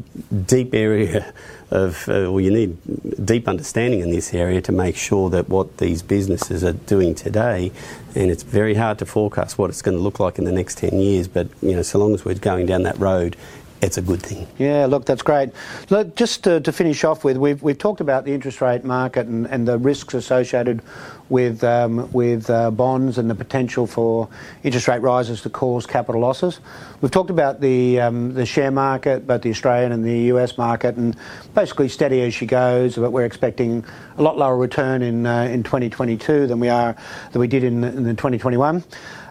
deep 0.45 0.73
area 0.73 1.33
of, 1.71 2.07
uh, 2.07 2.29
well, 2.31 2.39
you 2.39 2.51
need 2.51 2.77
deep 3.25 3.47
understanding 3.47 4.01
in 4.01 4.11
this 4.11 4.33
area 4.33 4.61
to 4.61 4.71
make 4.71 4.95
sure 4.95 5.29
that 5.31 5.49
what 5.49 5.77
these 5.77 6.03
businesses 6.03 6.63
are 6.63 6.73
doing 6.73 7.15
today, 7.15 7.71
and 8.15 8.29
it's 8.29 8.43
very 8.43 8.75
hard 8.75 8.99
to 8.99 9.05
forecast 9.05 9.57
what 9.57 9.71
it's 9.71 9.81
going 9.81 9.97
to 9.97 10.03
look 10.03 10.19
like 10.19 10.37
in 10.37 10.45
the 10.45 10.51
next 10.51 10.77
10 10.77 10.99
years, 10.99 11.27
but, 11.27 11.47
you 11.61 11.75
know, 11.75 11.81
so 11.81 11.97
long 11.97 12.13
as 12.13 12.23
we're 12.23 12.35
going 12.35 12.67
down 12.67 12.83
that 12.83 12.97
road, 12.99 13.35
it's 13.83 13.97
a 13.97 14.01
good 14.01 14.21
thing. 14.21 14.47
Yeah, 14.57 14.85
look, 14.85 15.05
that's 15.05 15.21
great. 15.21 15.49
Look, 15.89 16.15
just 16.15 16.43
to, 16.45 16.61
to, 16.61 16.71
finish 16.71 17.03
off 17.03 17.23
with, 17.23 17.37
we've, 17.37 17.61
we've 17.61 17.77
talked 17.77 18.01
about 18.01 18.25
the 18.25 18.33
interest 18.33 18.61
rate 18.61 18.83
market 18.83 19.27
and, 19.27 19.45
and 19.47 19.67
the 19.67 19.77
risks 19.77 20.13
associated 20.13 20.81
with, 21.29 21.63
um, 21.63 22.11
with 22.13 22.49
uh, 22.49 22.71
bonds 22.71 23.17
and 23.17 23.29
the 23.29 23.35
potential 23.35 23.85
for 23.85 24.29
interest 24.63 24.87
rate 24.87 25.01
rises 25.01 25.41
to 25.41 25.49
cause 25.49 25.85
capital 25.85 26.21
losses. 26.21 26.59
We've 27.01 27.11
talked 27.11 27.29
about 27.29 27.59
the, 27.59 27.99
um, 27.99 28.33
the 28.33 28.45
share 28.45 28.71
market, 28.71 29.27
both 29.27 29.41
the 29.41 29.49
Australian 29.49 29.91
and 29.91 30.05
the 30.05 30.33
US 30.33 30.57
market, 30.57 30.95
and 30.95 31.15
basically 31.53 31.89
steady 31.89 32.21
as 32.21 32.33
she 32.33 32.45
goes, 32.45 32.95
but 32.95 33.11
we're 33.11 33.25
expecting 33.25 33.83
a 34.17 34.21
lot 34.21 34.37
lower 34.37 34.57
return 34.57 35.01
in, 35.01 35.25
uh, 35.25 35.43
in 35.43 35.63
2022 35.63 36.47
than 36.47 36.59
we, 36.59 36.69
are, 36.69 36.95
than 37.31 37.39
we 37.39 37.47
did 37.47 37.63
in, 37.63 37.83
in 37.83 38.15
2021. 38.15 38.83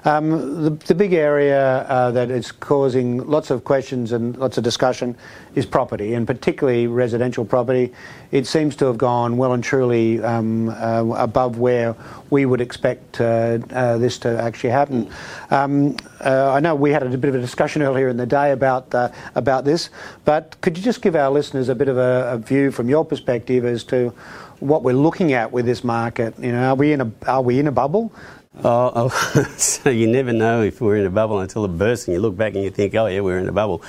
Um, 0.05 0.79
the, 0.79 0.95
big 0.95 1.13
area 1.13 1.87
uh, 1.89 2.11
that 2.11 2.31
is 2.31 2.51
causing 2.51 3.19
lots 3.19 3.51
of 3.51 3.63
questions 3.63 4.11
and 4.11 4.37
lots 4.37 4.59
of 4.59 4.65
discussion 4.65 5.17
is 5.55 5.65
property, 5.65 6.15
and 6.15 6.27
particularly 6.27 6.89
residential 6.89 7.45
property. 7.45 7.93
It 8.33 8.47
seems 8.47 8.75
to 8.77 8.87
have 8.87 8.99
gone 8.99 9.37
well 9.37 9.53
and 9.53 9.63
truly 9.63 10.21
um, 10.23 10.71
uh, 10.71 11.05
above 11.17 11.59
where 11.59 11.95
we 12.31 12.47
would 12.47 12.61
expect 12.61 13.21
uh, 13.21 13.59
this 13.99 14.19
to 14.19 14.43
actually 14.43 14.71
happen. 14.71 15.09
Um, 15.51 15.97
I 16.21 16.59
know 16.59 16.75
we 16.75 16.91
had 16.91 17.03
a 17.05 17.17
bit 17.17 17.29
of 17.29 17.37
a 17.37 17.41
discussion 17.41 17.83
earlier 17.83 18.09
in 18.09 18.17
the 18.17 18.27
day 18.27 18.51
about 18.51 18.93
about 19.35 19.65
this, 19.65 19.91
but 20.25 20.57
could 20.63 20.77
you 20.77 20.83
just 20.83 21.01
give 21.01 21.15
our 21.15 21.31
listeners 21.31 21.69
a 21.69 21.75
bit 21.75 21.89
of 21.89 21.97
a, 21.97 22.39
view 22.39 22.73
from 22.73 22.89
your 22.89 23.05
perspective 23.05 23.65
as 23.65 23.85
to 23.85 24.13
what 24.59 24.83
we're 24.83 24.95
looking 24.95 25.33
at 25.33 25.53
with 25.53 25.65
this 25.65 25.85
market? 25.85 26.35
You 26.39 26.53
know, 26.53 26.71
are 26.71 26.75
we 26.75 26.93
in 26.93 27.01
a 27.01 27.13
are 27.27 27.43
we 27.43 27.61
in 27.61 27.69
a 27.69 27.73
bubble? 27.73 28.13
Oh, 28.57 28.93
oh 28.95 29.09
so 29.57 29.89
you 29.89 30.07
never 30.07 30.33
know 30.33 30.63
if 30.63 30.81
we're 30.81 30.99
in 30.99 31.07
a 31.07 31.11
bubble 31.11 31.41
until 31.41 31.65
it 31.65 31.69
bursts, 31.79 32.07
and 32.07 32.15
you 32.15 32.21
look 32.21 32.37
back 32.37 32.55
and 32.55 32.63
you 32.63 32.71
think, 32.71 32.95
oh 32.95 33.07
yeah, 33.07 33.21
we're 33.21 33.39
in 33.39 33.49
a 33.49 33.53
bubble. 33.53 33.83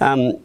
Um, 0.00 0.38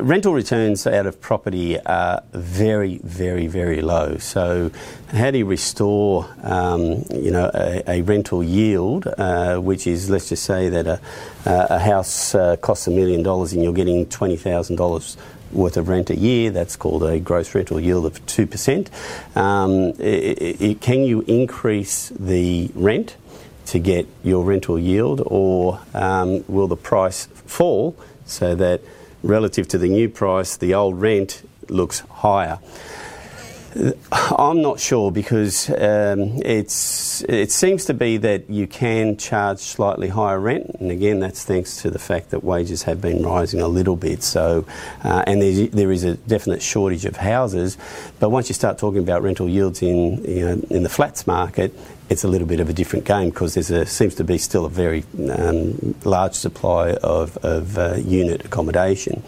rental 0.00 0.32
returns 0.32 0.86
out 0.86 1.06
of 1.06 1.20
property 1.20 1.78
are 1.80 2.22
very, 2.32 2.98
very, 3.04 3.46
very 3.46 3.82
low. 3.82 4.16
So, 4.16 4.70
how 5.08 5.30
do 5.30 5.38
you 5.38 5.44
restore, 5.44 6.34
um, 6.42 7.04
you 7.10 7.30
know, 7.30 7.50
a, 7.52 7.82
a 7.86 8.02
rental 8.02 8.42
yield, 8.42 9.06
uh, 9.06 9.58
which 9.58 9.86
is, 9.86 10.08
let's 10.08 10.30
just 10.30 10.44
say 10.44 10.70
that 10.70 10.86
a, 10.86 11.00
a 11.44 11.78
house 11.78 12.34
uh, 12.34 12.56
costs 12.56 12.86
a 12.86 12.90
million 12.90 13.22
dollars 13.22 13.52
and 13.52 13.62
you're 13.62 13.74
getting 13.74 14.06
twenty 14.06 14.36
thousand 14.38 14.76
dollars 14.76 15.18
worth 15.52 15.76
of 15.76 15.88
rent 15.88 16.10
a 16.10 16.16
year. 16.16 16.50
That's 16.50 16.76
called 16.76 17.02
a 17.02 17.18
gross 17.18 17.54
rental 17.54 17.80
yield 17.80 18.06
of 18.06 18.24
2%. 18.26 19.36
Um, 19.36 19.94
it, 19.98 20.60
it, 20.60 20.80
can 20.80 21.00
you 21.00 21.22
increase 21.22 22.10
the 22.10 22.70
rent 22.74 23.16
to 23.66 23.78
get 23.78 24.06
your 24.24 24.44
rental 24.44 24.78
yield, 24.78 25.22
or 25.24 25.80
um, 25.94 26.44
will 26.48 26.66
the 26.66 26.76
price 26.76 27.26
fall 27.26 27.96
so 28.24 28.54
that 28.54 28.80
relative 29.22 29.68
to 29.68 29.78
the 29.78 29.88
new 29.88 30.08
price, 30.08 30.56
the 30.56 30.74
old 30.74 31.00
rent 31.00 31.48
looks 31.68 32.00
higher? 32.00 32.58
I'm 34.12 34.62
not 34.62 34.80
sure 34.80 35.12
because 35.12 35.70
um, 35.70 36.42
it's 36.44 37.22
it 37.28 37.52
seems 37.52 37.84
to 37.84 37.94
be 37.94 38.16
that 38.16 38.50
you 38.50 38.66
can 38.66 39.16
charge 39.16 39.60
slightly 39.60 40.08
higher 40.08 40.40
rent, 40.40 40.76
and 40.80 40.90
again 40.90 41.20
that's 41.20 41.44
thanks 41.44 41.80
to 41.82 41.90
the 41.90 41.98
fact 41.98 42.30
that 42.30 42.42
wages 42.42 42.82
have 42.84 43.00
been 43.00 43.24
rising 43.24 43.60
a 43.60 43.68
little 43.68 43.94
bit. 43.94 44.24
So, 44.24 44.66
uh, 45.04 45.22
and 45.26 45.40
there 45.40 45.92
is 45.92 46.02
a 46.02 46.16
definite 46.16 46.62
shortage 46.62 47.04
of 47.04 47.16
houses. 47.16 47.78
But 48.18 48.30
once 48.30 48.48
you 48.48 48.54
start 48.54 48.78
talking 48.78 49.00
about 49.00 49.22
rental 49.22 49.48
yields 49.48 49.82
in 49.82 50.24
you 50.24 50.44
know, 50.44 50.62
in 50.70 50.82
the 50.82 50.88
flats 50.88 51.28
market, 51.28 51.72
it's 52.10 52.24
a 52.24 52.28
little 52.28 52.46
bit 52.46 52.58
of 52.58 52.68
a 52.68 52.72
different 52.72 53.04
game 53.04 53.30
because 53.30 53.54
there 53.54 53.86
seems 53.86 54.16
to 54.16 54.24
be 54.24 54.36
still 54.36 54.66
a 54.66 54.68
very 54.68 55.04
um, 55.30 55.94
large 56.04 56.34
supply 56.34 56.90
of, 56.94 57.36
of 57.38 57.78
uh, 57.78 57.94
unit 57.94 58.44
accommodation. 58.44 59.22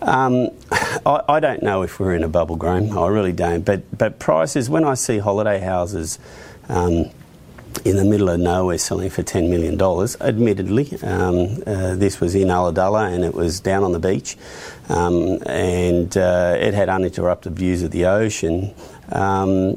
Um, 0.00 0.50
I, 0.70 1.22
I, 1.28 1.40
don't 1.40 1.62
know 1.62 1.82
if 1.82 1.98
we're 1.98 2.14
in 2.14 2.22
a 2.22 2.28
bubble, 2.28 2.54
Graham. 2.54 2.96
I 2.96 3.08
really 3.08 3.32
don't. 3.32 3.64
But 3.64 3.98
but 3.98 4.20
prices 4.20 4.70
when 4.70 4.84
I 4.84 4.94
see 4.94 5.18
holiday 5.18 5.58
houses. 5.58 6.18
Um, 6.68 7.10
in 7.84 7.96
the 7.96 8.04
middle 8.04 8.30
of 8.30 8.38
nowhere 8.38 8.78
selling 8.78 9.10
for 9.10 9.24
$10 9.24 9.50
million. 9.50 9.74
Admittedly, 10.20 10.96
um, 11.02 11.60
uh, 11.66 11.96
this 11.96 12.20
was 12.20 12.34
in 12.34 12.48
Ulladulla 12.48 13.12
and 13.12 13.24
it 13.24 13.34
was 13.34 13.58
down 13.58 13.82
on 13.82 13.90
the 13.90 13.98
beach 13.98 14.38
um, 14.88 15.42
and 15.44 16.16
uh, 16.16 16.56
it 16.56 16.72
had 16.72 16.88
uninterrupted 16.88 17.54
views 17.56 17.82
of 17.82 17.90
the 17.90 18.06
ocean. 18.06 18.72
Um, 19.10 19.76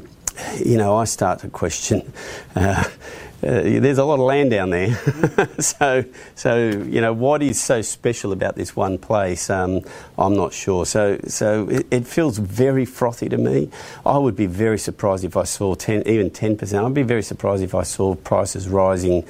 you 0.64 0.76
know, 0.76 0.96
I 0.96 1.04
start 1.04 1.40
to 1.40 1.48
question. 1.48 2.12
Uh, 2.54 2.84
uh, 3.40 3.62
there's 3.62 3.98
a 3.98 4.04
lot 4.04 4.14
of 4.14 4.20
land 4.20 4.50
down 4.50 4.70
there, 4.70 4.92
so 5.60 6.04
so 6.34 6.68
you 6.68 7.00
know 7.00 7.12
what 7.12 7.40
is 7.40 7.60
so 7.60 7.80
special 7.82 8.32
about 8.32 8.56
this 8.56 8.74
one 8.74 8.98
place? 8.98 9.48
Um, 9.48 9.82
I'm 10.18 10.34
not 10.34 10.52
sure. 10.52 10.84
So 10.84 11.20
so 11.28 11.68
it, 11.68 11.86
it, 11.92 12.06
feels 12.06 12.38
very 12.38 12.84
frothy 12.84 13.28
to 13.28 13.38
me. 13.38 13.70
I 14.04 14.18
would 14.18 14.34
be 14.34 14.46
very 14.46 14.78
surprised 14.78 15.22
if 15.22 15.36
I 15.36 15.44
saw 15.44 15.76
ten, 15.76 16.02
even 16.08 16.30
ten 16.30 16.56
percent. 16.56 16.84
I'd 16.84 16.94
be 16.94 17.04
very 17.04 17.22
surprised 17.22 17.62
if 17.62 17.76
I 17.76 17.84
saw 17.84 18.16
prices 18.16 18.68
rising, 18.68 19.24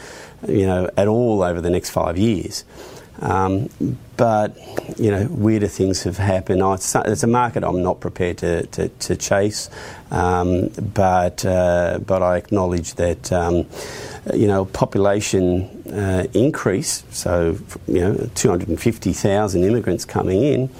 you 0.48 0.64
know, 0.64 0.88
at 0.96 1.06
all 1.06 1.42
over 1.42 1.60
the 1.60 1.70
next 1.70 1.90
five 1.90 2.16
years. 2.16 2.64
Um, 3.20 3.68
but 4.16 4.56
you 4.98 5.10
know, 5.10 5.26
weirder 5.30 5.68
things 5.68 6.02
have 6.02 6.18
happened. 6.18 6.62
it's 6.62 7.22
a 7.22 7.26
market 7.26 7.64
I'm 7.64 7.82
not 7.82 8.00
prepared 8.00 8.38
to, 8.38 8.66
to, 8.66 8.88
to 8.88 9.16
chase, 9.16 9.70
um, 10.10 10.68
but 10.94 11.44
uh, 11.44 11.98
but 12.04 12.22
I 12.22 12.36
acknowledge 12.36 12.94
that 12.94 13.32
um, 13.32 13.66
you 14.34 14.46
know 14.46 14.64
population 14.64 15.62
uh, 15.92 16.26
increase. 16.34 17.04
So 17.10 17.58
you 17.86 18.00
know, 18.00 18.30
250,000 18.34 19.64
immigrants 19.64 20.04
coming 20.04 20.42
in. 20.42 20.70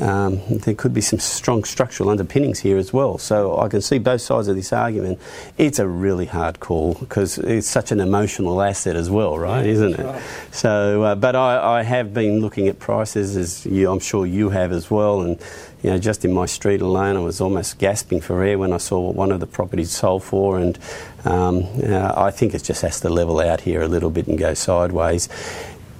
Um, 0.00 0.40
there 0.48 0.74
could 0.74 0.94
be 0.94 1.00
some 1.00 1.18
strong 1.18 1.64
structural 1.64 2.08
underpinnings 2.08 2.58
here 2.58 2.78
as 2.78 2.92
well. 2.92 3.18
So 3.18 3.58
I 3.58 3.68
can 3.68 3.82
see 3.82 3.98
both 3.98 4.22
sides 4.22 4.48
of 4.48 4.56
this 4.56 4.72
argument. 4.72 5.20
It's 5.58 5.78
a 5.78 5.86
really 5.86 6.26
hard 6.26 6.58
call 6.60 6.94
because 6.94 7.38
it's 7.38 7.68
such 7.68 7.92
an 7.92 8.00
emotional 8.00 8.62
asset 8.62 8.96
as 8.96 9.10
well, 9.10 9.38
right? 9.38 9.64
Yeah, 9.64 9.72
Isn't 9.72 10.00
it? 10.00 10.04
Right. 10.04 10.22
So, 10.52 11.02
uh, 11.02 11.14
but 11.14 11.36
I, 11.36 11.80
I, 11.80 11.82
have 11.82 12.14
been 12.14 12.40
looking 12.40 12.68
at 12.68 12.78
prices 12.78 13.36
as 13.36 13.66
you, 13.66 13.90
I'm 13.90 14.00
sure 14.00 14.26
you 14.26 14.50
have 14.50 14.72
as 14.72 14.90
well, 14.90 15.22
and 15.22 15.38
you 15.82 15.90
know, 15.90 15.98
just 15.98 16.24
in 16.24 16.32
my 16.32 16.46
street 16.46 16.80
alone, 16.82 17.16
I 17.16 17.20
was 17.20 17.40
almost 17.40 17.78
gasping 17.78 18.20
for 18.20 18.42
air 18.42 18.58
when 18.58 18.72
I 18.72 18.76
saw 18.76 19.00
what 19.00 19.14
one 19.14 19.32
of 19.32 19.40
the 19.40 19.46
properties 19.46 19.90
sold 19.90 20.22
for, 20.22 20.58
and 20.58 20.78
um, 21.24 21.66
uh, 21.82 22.12
I 22.16 22.30
think 22.30 22.54
it 22.54 22.62
just 22.62 22.82
has 22.82 23.00
to 23.00 23.08
level 23.08 23.40
out 23.40 23.62
here 23.62 23.82
a 23.82 23.88
little 23.88 24.10
bit 24.10 24.28
and 24.28 24.38
go 24.38 24.54
sideways 24.54 25.28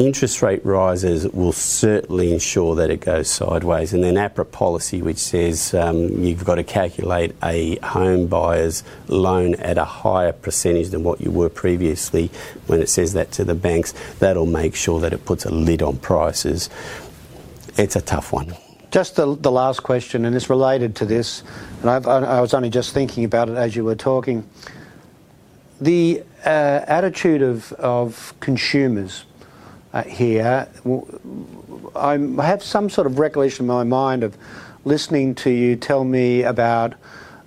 interest 0.00 0.40
rate 0.40 0.64
rises 0.64 1.28
will 1.28 1.52
certainly 1.52 2.32
ensure 2.32 2.74
that 2.74 2.90
it 2.90 3.00
goes 3.00 3.28
sideways. 3.28 3.92
And 3.92 4.02
then 4.02 4.14
APRA 4.14 4.50
policy, 4.50 5.02
which 5.02 5.18
says 5.18 5.74
um, 5.74 6.24
you've 6.24 6.44
got 6.44 6.54
to 6.56 6.64
calculate 6.64 7.34
a 7.42 7.76
home 7.76 8.26
buyer's 8.26 8.82
loan 9.08 9.54
at 9.56 9.78
a 9.78 9.84
higher 9.84 10.32
percentage 10.32 10.88
than 10.88 11.04
what 11.04 11.20
you 11.20 11.30
were 11.30 11.50
previously, 11.50 12.30
when 12.66 12.80
it 12.80 12.88
says 12.88 13.12
that 13.12 13.30
to 13.32 13.44
the 13.44 13.54
banks, 13.54 13.92
that'll 14.18 14.46
make 14.46 14.74
sure 14.74 15.00
that 15.00 15.12
it 15.12 15.24
puts 15.24 15.44
a 15.44 15.50
lid 15.50 15.82
on 15.82 15.98
prices. 15.98 16.70
It's 17.76 17.96
a 17.96 18.00
tough 18.00 18.32
one. 18.32 18.56
Just 18.90 19.16
the, 19.16 19.36
the 19.36 19.52
last 19.52 19.82
question, 19.82 20.24
and 20.24 20.34
it's 20.34 20.50
related 20.50 20.96
to 20.96 21.04
this, 21.04 21.44
and 21.80 21.90
I've, 21.90 22.08
i 22.08 22.40
was 22.40 22.54
only 22.54 22.70
just 22.70 22.92
thinking 22.92 23.24
about 23.24 23.48
it 23.48 23.56
as 23.56 23.76
you 23.76 23.84
were 23.84 23.94
talking. 23.94 24.48
The 25.80 26.24
uh, 26.44 26.48
attitude 26.86 27.42
of, 27.42 27.72
of 27.74 28.34
consumers 28.40 29.24
uh, 29.92 30.02
here, 30.04 30.68
I 31.96 32.16
have 32.42 32.62
some 32.62 32.88
sort 32.90 33.06
of 33.06 33.18
recollection 33.18 33.64
in 33.64 33.68
my 33.68 33.84
mind 33.84 34.22
of 34.22 34.36
listening 34.84 35.34
to 35.36 35.50
you 35.50 35.76
tell 35.76 36.04
me 36.04 36.42
about 36.42 36.94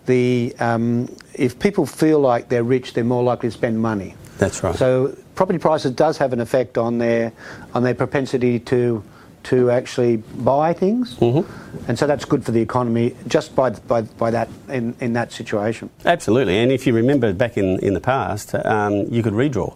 the 0.05 0.53
um, 0.59 1.13
if 1.33 1.57
people 1.59 1.85
feel 1.85 2.19
like 2.19 2.49
they're 2.49 2.63
rich, 2.63 2.93
they're 2.93 3.03
more 3.03 3.23
likely 3.23 3.49
to 3.49 3.53
spend 3.53 3.79
money. 3.79 4.15
That's 4.37 4.63
right. 4.63 4.75
So 4.75 5.17
property 5.35 5.59
prices 5.59 5.91
does 5.91 6.17
have 6.17 6.33
an 6.33 6.41
effect 6.41 6.77
on 6.77 6.97
their 6.97 7.31
on 7.73 7.83
their 7.83 7.95
propensity 7.95 8.59
to 8.59 9.03
to 9.43 9.69
actually 9.69 10.17
buy 10.17 10.71
things, 10.71 11.15
mm-hmm. 11.15 11.89
and 11.89 11.99
so 11.99 12.07
that's 12.07 12.23
good 12.23 12.45
for 12.45 12.51
the 12.51 12.61
economy 12.61 13.15
just 13.27 13.55
by 13.55 13.71
by, 13.71 14.01
by 14.01 14.31
that 14.31 14.49
in, 14.69 14.95
in 14.99 15.13
that 15.13 15.31
situation. 15.31 15.89
Absolutely, 16.05 16.57
and 16.57 16.71
if 16.71 16.87
you 16.87 16.93
remember 16.93 17.33
back 17.33 17.57
in 17.57 17.79
in 17.79 17.93
the 17.93 18.01
past, 18.01 18.53
um, 18.55 19.05
you 19.09 19.23
could 19.23 19.33
redraw. 19.33 19.75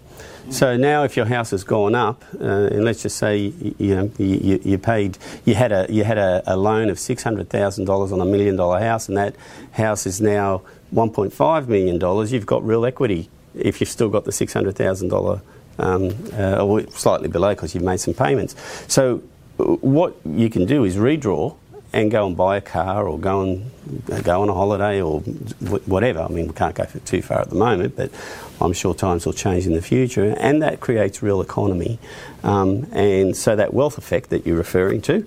So 0.49 0.77
now, 0.77 1.03
if 1.03 1.17
your 1.17 1.25
house 1.25 1.51
has 1.51 1.65
gone 1.65 1.93
up, 1.93 2.23
uh, 2.39 2.69
and 2.71 2.85
let's 2.85 3.03
just 3.03 3.17
say 3.17 3.37
you, 3.37 3.75
you 3.77 3.95
know 3.95 4.11
you, 4.17 4.59
you, 4.63 4.77
paid, 4.77 5.17
you 5.43 5.55
had 5.55 5.73
a 5.73 5.85
you 5.89 6.05
had 6.05 6.17
a, 6.17 6.41
a 6.47 6.55
loan 6.55 6.89
of 6.89 6.97
six 6.97 7.21
hundred 7.21 7.49
thousand 7.49 7.85
dollars 7.85 8.13
on 8.13 8.21
a 8.21 8.25
million 8.25 8.55
dollar 8.55 8.79
house, 8.79 9.09
and 9.09 9.17
that 9.17 9.35
house 9.71 10.05
is 10.05 10.21
now 10.21 10.61
one 10.91 11.09
point 11.09 11.33
five 11.33 11.67
million 11.67 11.99
dollars. 11.99 12.31
You've 12.31 12.45
got 12.45 12.65
real 12.65 12.85
equity 12.85 13.29
if 13.55 13.81
you've 13.81 13.89
still 13.89 14.09
got 14.09 14.23
the 14.23 14.31
six 14.31 14.53
hundred 14.53 14.77
thousand 14.77 15.09
dollar, 15.09 15.41
um, 15.79 16.15
uh, 16.33 16.63
or 16.63 16.89
slightly 16.91 17.27
below 17.27 17.49
because 17.49 17.75
you've 17.75 17.83
made 17.83 17.99
some 17.99 18.13
payments. 18.13 18.55
So 18.87 19.21
uh, 19.59 19.63
what 19.63 20.15
you 20.25 20.49
can 20.49 20.65
do 20.65 20.85
is 20.85 20.95
redraw 20.95 21.55
and 21.93 22.11
go 22.11 22.27
and 22.27 22.35
buy 22.35 22.57
a 22.57 22.61
car 22.61 23.07
or 23.07 23.17
go 23.17 23.41
and 23.41 24.23
go 24.23 24.41
on 24.41 24.49
a 24.49 24.53
holiday 24.53 25.01
or 25.01 25.21
whatever. 25.21 26.21
I 26.21 26.27
mean, 26.27 26.47
we 26.47 26.53
can't 26.53 26.75
go 26.75 26.85
too 27.05 27.21
far 27.21 27.39
at 27.41 27.49
the 27.49 27.55
moment, 27.55 27.95
but 27.95 28.11
I'm 28.59 28.73
sure 28.73 28.93
times 28.93 29.25
will 29.25 29.33
change 29.33 29.65
in 29.65 29.73
the 29.73 29.81
future, 29.81 30.35
and 30.39 30.61
that 30.61 30.79
creates 30.79 31.23
real 31.23 31.41
economy. 31.41 31.99
Um, 32.43 32.87
and 32.91 33.35
so 33.35 33.55
that 33.55 33.73
wealth 33.73 33.97
effect 33.97 34.29
that 34.31 34.45
you're 34.45 34.57
referring 34.57 35.01
to 35.03 35.25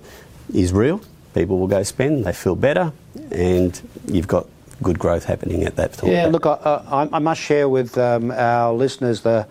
is 0.53 0.71
real. 0.71 1.01
People 1.33 1.59
will 1.59 1.67
go 1.67 1.83
spend, 1.83 2.25
they 2.25 2.33
feel 2.33 2.55
better, 2.55 2.91
and 3.31 3.81
you've 4.05 4.27
got 4.27 4.47
good 4.83 4.99
growth 4.99 5.25
happening 5.25 5.63
at 5.63 5.75
that 5.77 5.93
time. 5.93 6.11
Yeah, 6.11 6.27
look, 6.27 6.45
I, 6.45 7.07
I, 7.11 7.19
must 7.19 7.39
share 7.39 7.69
with 7.69 7.97
um, 7.97 8.31
our 8.31 8.73
listeners 8.73 9.21
the 9.21 9.47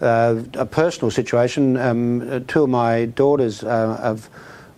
uh, 0.00 0.42
a 0.54 0.66
personal 0.66 1.10
situation. 1.10 1.76
Um, 1.76 2.44
two 2.46 2.64
of 2.64 2.68
my 2.68 3.06
daughters 3.06 3.64
uh, 3.64 3.96
have 4.02 4.28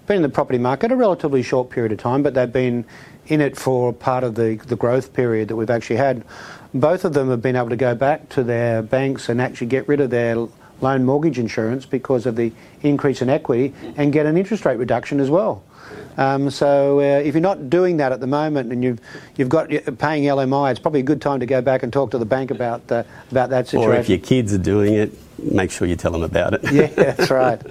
been 0.09 0.16
in 0.16 0.23
the 0.23 0.29
property 0.29 0.59
market 0.59 0.90
a 0.90 0.97
relatively 0.97 1.42
short 1.42 1.71
period 1.71 1.92
of 1.92 1.99
time, 1.99 2.23
but 2.23 2.35
they've 2.35 2.53
been 2.53 2.85
in 3.27 3.42
it 3.42 3.57
for 3.57 3.92
part 3.92 4.25
of 4.25 4.35
the, 4.35 4.57
the 4.66 4.75
growth 4.75 5.12
period 5.12 5.49
that 5.49 5.57
we've 5.57 5.71
actually 5.71 5.97
had. 5.97 6.25
Both 6.73 7.05
of 7.05 7.12
them 7.12 7.29
have 7.29 7.42
been 7.42 7.57
able 7.57 7.68
to 7.68 7.77
go 7.77 7.94
back 7.94 8.29
to 8.31 8.42
their 8.42 8.83
banks 8.83 9.29
and 9.29 9.40
actually 9.40 9.66
get 9.66 9.87
rid 9.87 10.01
of 10.01 10.11
their 10.11 10.49
loan 10.81 11.05
mortgage 11.05 11.38
insurance 11.38 11.85
because 11.85 12.25
of 12.25 12.37
the 12.37 12.53
increase 12.83 13.21
in 13.21 13.29
equity 13.29 13.75
and 13.97 14.12
get 14.12 14.25
an 14.27 14.37
interest 14.37 14.64
rate 14.64 14.79
reduction 14.79 15.21
as 15.21 15.29
well. 15.29 15.62
Um, 16.18 16.50
so 16.50 16.98
uh, 16.98 17.02
if 17.20 17.35
you're 17.35 17.40
not 17.40 17.70
doing 17.70 17.96
that 17.98 18.12
at 18.12 18.20
the 18.20 18.26
moment 18.26 18.72
and 18.72 18.83
you've 18.83 19.00
you've 19.37 19.48
got 19.48 19.68
paying 19.68 20.24
LMI, 20.24 20.72
it's 20.72 20.81
probably 20.81 21.00
a 21.00 21.04
good 21.04 21.22
time 21.22 21.40
to 21.40 21.46
go 21.46 21.62
back 21.62 21.85
and 21.85 21.92
talk 21.92 22.11
to 22.11 22.18
the 22.18 22.26
bank 22.26 22.50
about 22.50 22.90
uh, 22.90 23.04
about 23.31 23.50
that 23.50 23.68
situation. 23.68 23.90
Or 23.90 23.94
if 23.94 24.09
your 24.09 24.18
kids 24.18 24.52
are 24.52 24.59
doing 24.59 24.94
it, 24.94 25.12
make 25.38 25.70
sure 25.70 25.87
you 25.87 25.96
tell 25.96 26.12
them 26.12 26.24
about 26.24 26.54
it. 26.54 26.72
yeah, 26.72 26.87
that's 27.14 27.31
right. 27.31 27.62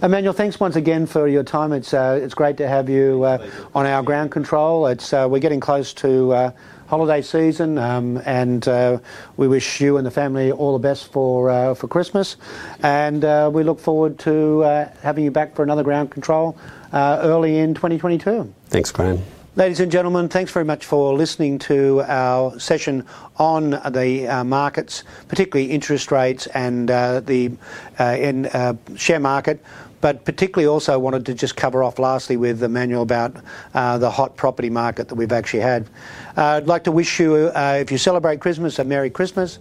Emmanuel, 0.00 0.32
thanks 0.32 0.60
once 0.60 0.76
again 0.76 1.06
for 1.06 1.26
your 1.26 1.42
time. 1.42 1.72
It's 1.72 1.92
uh, 1.92 2.20
it's 2.22 2.34
great 2.34 2.56
to 2.58 2.68
have 2.68 2.88
you 2.88 3.24
uh, 3.24 3.44
on 3.74 3.84
our 3.84 4.02
ground 4.02 4.30
control. 4.30 4.86
It's 4.86 5.12
uh, 5.12 5.26
we're 5.28 5.40
getting 5.40 5.60
close 5.60 5.92
to 5.94 6.32
uh, 6.32 6.50
holiday 6.88 7.20
season, 7.20 7.78
um, 7.78 8.20
and 8.24 8.66
uh, 8.66 8.98
we 9.36 9.46
wish 9.46 9.80
you 9.80 9.98
and 9.98 10.06
the 10.06 10.10
family 10.10 10.50
all 10.50 10.72
the 10.72 10.78
best 10.78 11.12
for 11.12 11.50
uh, 11.50 11.74
for 11.74 11.88
Christmas. 11.88 12.36
And 12.82 13.24
uh, 13.24 13.50
we 13.52 13.62
look 13.62 13.80
forward 13.80 14.18
to 14.20 14.62
uh, 14.62 14.92
having 15.02 15.24
you 15.24 15.30
back 15.30 15.54
for 15.54 15.62
another 15.62 15.82
ground 15.82 16.10
control 16.10 16.56
early 16.92 17.58
in 17.58 17.74
2022. 17.74 18.52
Thanks, 18.68 18.90
Graham. 18.90 19.22
Ladies 19.58 19.80
and 19.80 19.90
gentlemen, 19.90 20.28
thanks 20.28 20.52
very 20.52 20.64
much 20.64 20.84
for 20.84 21.14
listening 21.14 21.58
to 21.58 22.02
our 22.02 22.60
session 22.60 23.04
on 23.38 23.70
the 23.70 24.28
uh, 24.28 24.44
markets, 24.44 25.02
particularly 25.26 25.72
interest 25.72 26.12
rates 26.12 26.46
and 26.46 26.88
uh, 26.88 27.18
the 27.18 27.50
uh, 27.98 28.16
in, 28.20 28.46
uh, 28.46 28.74
share 28.94 29.18
market. 29.18 29.60
But 30.00 30.24
particularly 30.24 30.68
also 30.68 30.96
wanted 31.00 31.26
to 31.26 31.34
just 31.34 31.56
cover 31.56 31.82
off 31.82 31.98
lastly 31.98 32.36
with 32.36 32.62
Emmanuel 32.62 33.02
about 33.02 33.34
uh, 33.74 33.98
the 33.98 34.12
hot 34.12 34.36
property 34.36 34.70
market 34.70 35.08
that 35.08 35.16
we've 35.16 35.32
actually 35.32 35.62
had. 35.62 35.88
Uh, 36.36 36.44
I'd 36.44 36.68
like 36.68 36.84
to 36.84 36.92
wish 36.92 37.18
you, 37.18 37.50
if 37.52 37.90
you 37.90 37.98
celebrate 37.98 38.38
Christmas, 38.38 38.78
a 38.78 38.84
Merry 38.84 39.10
Christmas. 39.10 39.58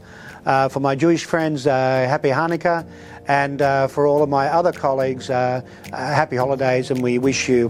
Uh, 0.48 0.70
for 0.70 0.80
my 0.80 0.96
Jewish 0.96 1.26
friends, 1.26 1.68
uh, 1.68 1.74
Happy 2.08 2.30
Hanukkah. 2.30 2.88
And 3.28 3.62
uh, 3.62 3.88
for 3.88 4.08
all 4.08 4.24
of 4.24 4.30
my 4.30 4.48
other 4.48 4.72
colleagues, 4.72 5.28
Happy 5.28 6.38
Holidays. 6.38 6.90
And 6.90 7.04
we 7.04 7.20
wish 7.20 7.50
you 7.50 7.70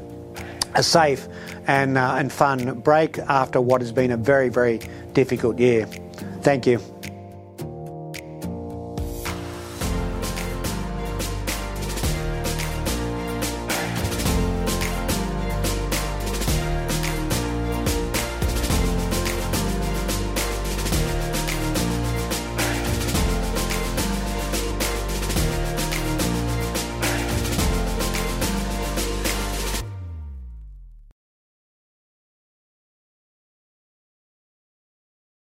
a 0.76 0.84
safe 0.84 1.28
and, 1.66 1.98
uh, 1.98 2.14
and 2.20 2.32
fun 2.32 2.82
break 2.82 3.18
after 3.18 3.60
what 3.60 3.82
has 3.82 3.92
been 3.92 4.12
a 4.12 4.18
very, 4.18 4.50
very 4.50 4.80
difficult 5.14 5.58
year. 5.58 5.88
Thank 6.44 6.68
you. 6.68 6.97